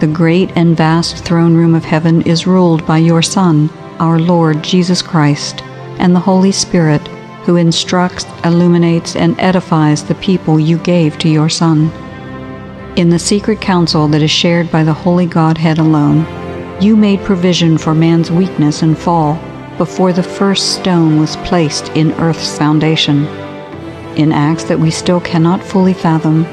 The 0.00 0.10
great 0.12 0.50
and 0.56 0.76
vast 0.76 1.24
throne 1.24 1.54
room 1.54 1.76
of 1.76 1.84
heaven 1.84 2.22
is 2.22 2.48
ruled 2.48 2.84
by 2.84 2.98
your 2.98 3.22
Son, 3.22 3.70
our 4.00 4.18
Lord 4.18 4.64
Jesus 4.64 5.02
Christ, 5.02 5.62
and 6.00 6.16
the 6.16 6.20
Holy 6.20 6.50
Spirit, 6.50 7.08
who 7.44 7.56
instructs, 7.56 8.24
illuminates, 8.44 9.16
and 9.16 9.38
edifies 9.38 10.04
the 10.04 10.14
people 10.16 10.60
you 10.60 10.78
gave 10.78 11.18
to 11.18 11.28
your 11.28 11.48
Son. 11.48 11.90
In 12.96 13.08
the 13.08 13.18
secret 13.18 13.60
counsel 13.60 14.08
that 14.08 14.22
is 14.22 14.30
shared 14.30 14.70
by 14.70 14.84
the 14.84 14.92
Holy 14.92 15.26
Godhead 15.26 15.78
alone, 15.78 16.26
you 16.82 16.96
made 16.96 17.20
provision 17.20 17.78
for 17.78 17.94
man's 17.94 18.30
weakness 18.30 18.82
and 18.82 18.98
fall 18.98 19.34
before 19.78 20.12
the 20.12 20.22
first 20.22 20.74
stone 20.76 21.18
was 21.18 21.36
placed 21.38 21.88
in 21.90 22.12
earth's 22.14 22.56
foundation 22.58 23.26
in 24.16 24.32
acts 24.32 24.64
that 24.64 24.78
we 24.78 24.90
still 24.90 25.20
cannot 25.20 25.62
fully 25.62 25.94
fathom, 25.94 26.46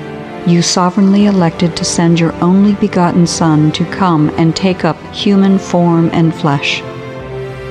you 0.48 0.62
sovereignly 0.62 1.26
elected 1.26 1.76
to 1.76 1.84
send 1.84 2.20
your 2.20 2.34
only 2.36 2.74
begotten 2.76 3.28
Son 3.28 3.72
to 3.74 3.86
come 3.86 4.30
and 4.38 4.56
take 4.56 4.86
up 4.86 4.98
human 5.14 5.60
form 5.60 6.10
and 6.14 6.34
flesh. 6.34 6.82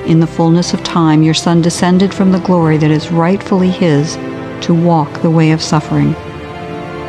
In 0.05 0.19
the 0.19 0.27
fullness 0.27 0.73
of 0.73 0.83
time, 0.83 1.21
your 1.21 1.33
Son 1.33 1.61
descended 1.61 2.13
from 2.13 2.31
the 2.31 2.39
glory 2.39 2.77
that 2.77 2.91
is 2.91 3.11
rightfully 3.11 3.69
His 3.69 4.15
to 4.61 4.73
walk 4.73 5.21
the 5.21 5.29
way 5.29 5.51
of 5.51 5.61
suffering. 5.61 6.15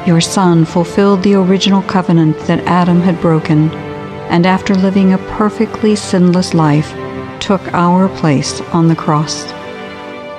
Your 0.06 0.20
Son 0.20 0.64
fulfilled 0.64 1.22
the 1.22 1.34
original 1.34 1.82
covenant 1.82 2.38
that 2.40 2.64
Adam 2.66 3.00
had 3.00 3.20
broken, 3.20 3.70
and 4.30 4.46
after 4.46 4.74
living 4.74 5.12
a 5.12 5.18
perfectly 5.18 5.96
sinless 5.96 6.54
life, 6.54 6.92
took 7.40 7.60
our 7.72 8.08
place 8.08 8.60
on 8.72 8.88
the 8.88 8.96
cross. 8.96 9.50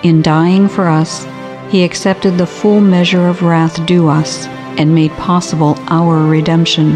In 0.03 0.21
dying 0.21 0.67
for 0.67 0.87
us, 0.87 1.25
he 1.69 1.83
accepted 1.83 2.37
the 2.37 2.47
full 2.47 2.81
measure 2.81 3.27
of 3.27 3.41
wrath 3.41 3.85
due 3.85 4.07
us 4.07 4.47
and 4.77 4.93
made 4.93 5.11
possible 5.11 5.77
our 5.87 6.25
redemption. 6.25 6.95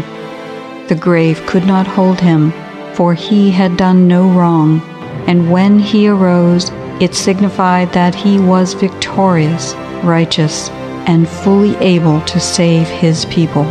The 0.88 0.98
grave 1.00 1.44
could 1.46 1.66
not 1.66 1.86
hold 1.86 2.20
him, 2.20 2.52
for 2.94 3.14
he 3.14 3.50
had 3.50 3.76
done 3.76 4.06
no 4.06 4.28
wrong, 4.28 4.80
and 5.26 5.50
when 5.50 5.78
he 5.78 6.08
arose, 6.08 6.70
it 7.00 7.14
signified 7.14 7.92
that 7.92 8.14
he 8.14 8.38
was 8.38 8.74
victorious, 8.74 9.74
righteous, 10.02 10.70
and 11.06 11.28
fully 11.28 11.76
able 11.76 12.20
to 12.22 12.40
save 12.40 12.88
his 12.88 13.24
people. 13.26 13.64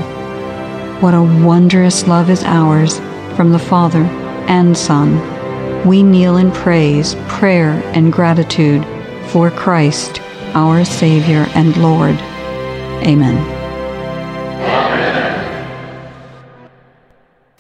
What 1.02 1.14
a 1.14 1.22
wondrous 1.22 2.08
love 2.08 2.30
is 2.30 2.44
ours 2.44 3.00
from 3.36 3.52
the 3.52 3.60
Father 3.60 4.04
and 4.48 4.78
Son. 4.78 5.20
We 5.86 6.04
kneel 6.04 6.38
in 6.38 6.52
praise, 6.52 7.16
prayer, 7.28 7.82
and 7.94 8.12
gratitude 8.12 8.86
for 9.30 9.52
Christ 9.52 10.22
our 10.56 10.86
Savior 10.86 11.48
and 11.54 11.76
Lord. 11.78 12.16
Amen. 13.06 13.64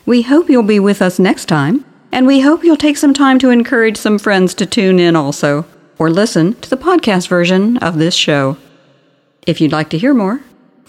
We 0.05 0.21
hope 0.21 0.49
you'll 0.49 0.63
be 0.63 0.79
with 0.79 1.01
us 1.01 1.19
next 1.19 1.45
time, 1.45 1.83
and 2.15 2.25
we 2.25 2.39
hope 2.39 2.63
you'll 2.63 2.77
take 2.77 2.95
some 2.95 3.13
time 3.13 3.37
to 3.37 3.49
encourage 3.49 3.97
some 3.97 4.17
friends 4.17 4.53
to 4.53 4.65
tune 4.65 4.99
in 4.99 5.17
also, 5.17 5.65
or 5.99 6.09
listen 6.09 6.53
to 6.61 6.69
the 6.69 6.77
podcast 6.77 7.27
version 7.27 7.75
of 7.79 7.97
this 7.97 8.15
show. 8.15 8.55
If 9.45 9.59
you'd 9.59 9.73
like 9.73 9.89
to 9.89 9.97
hear 9.97 10.13
more, 10.13 10.39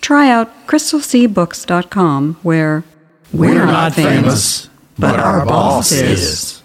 try 0.01 0.31
out 0.31 0.69
crystalseabooks.com, 0.69 2.39
where 2.45 2.85
we're, 3.33 3.55
we're 3.55 3.67
not 3.67 3.95
famous, 3.95 4.71
but 5.01 5.19
our 5.19 5.45
boss 5.45 5.91
is. 5.91 6.56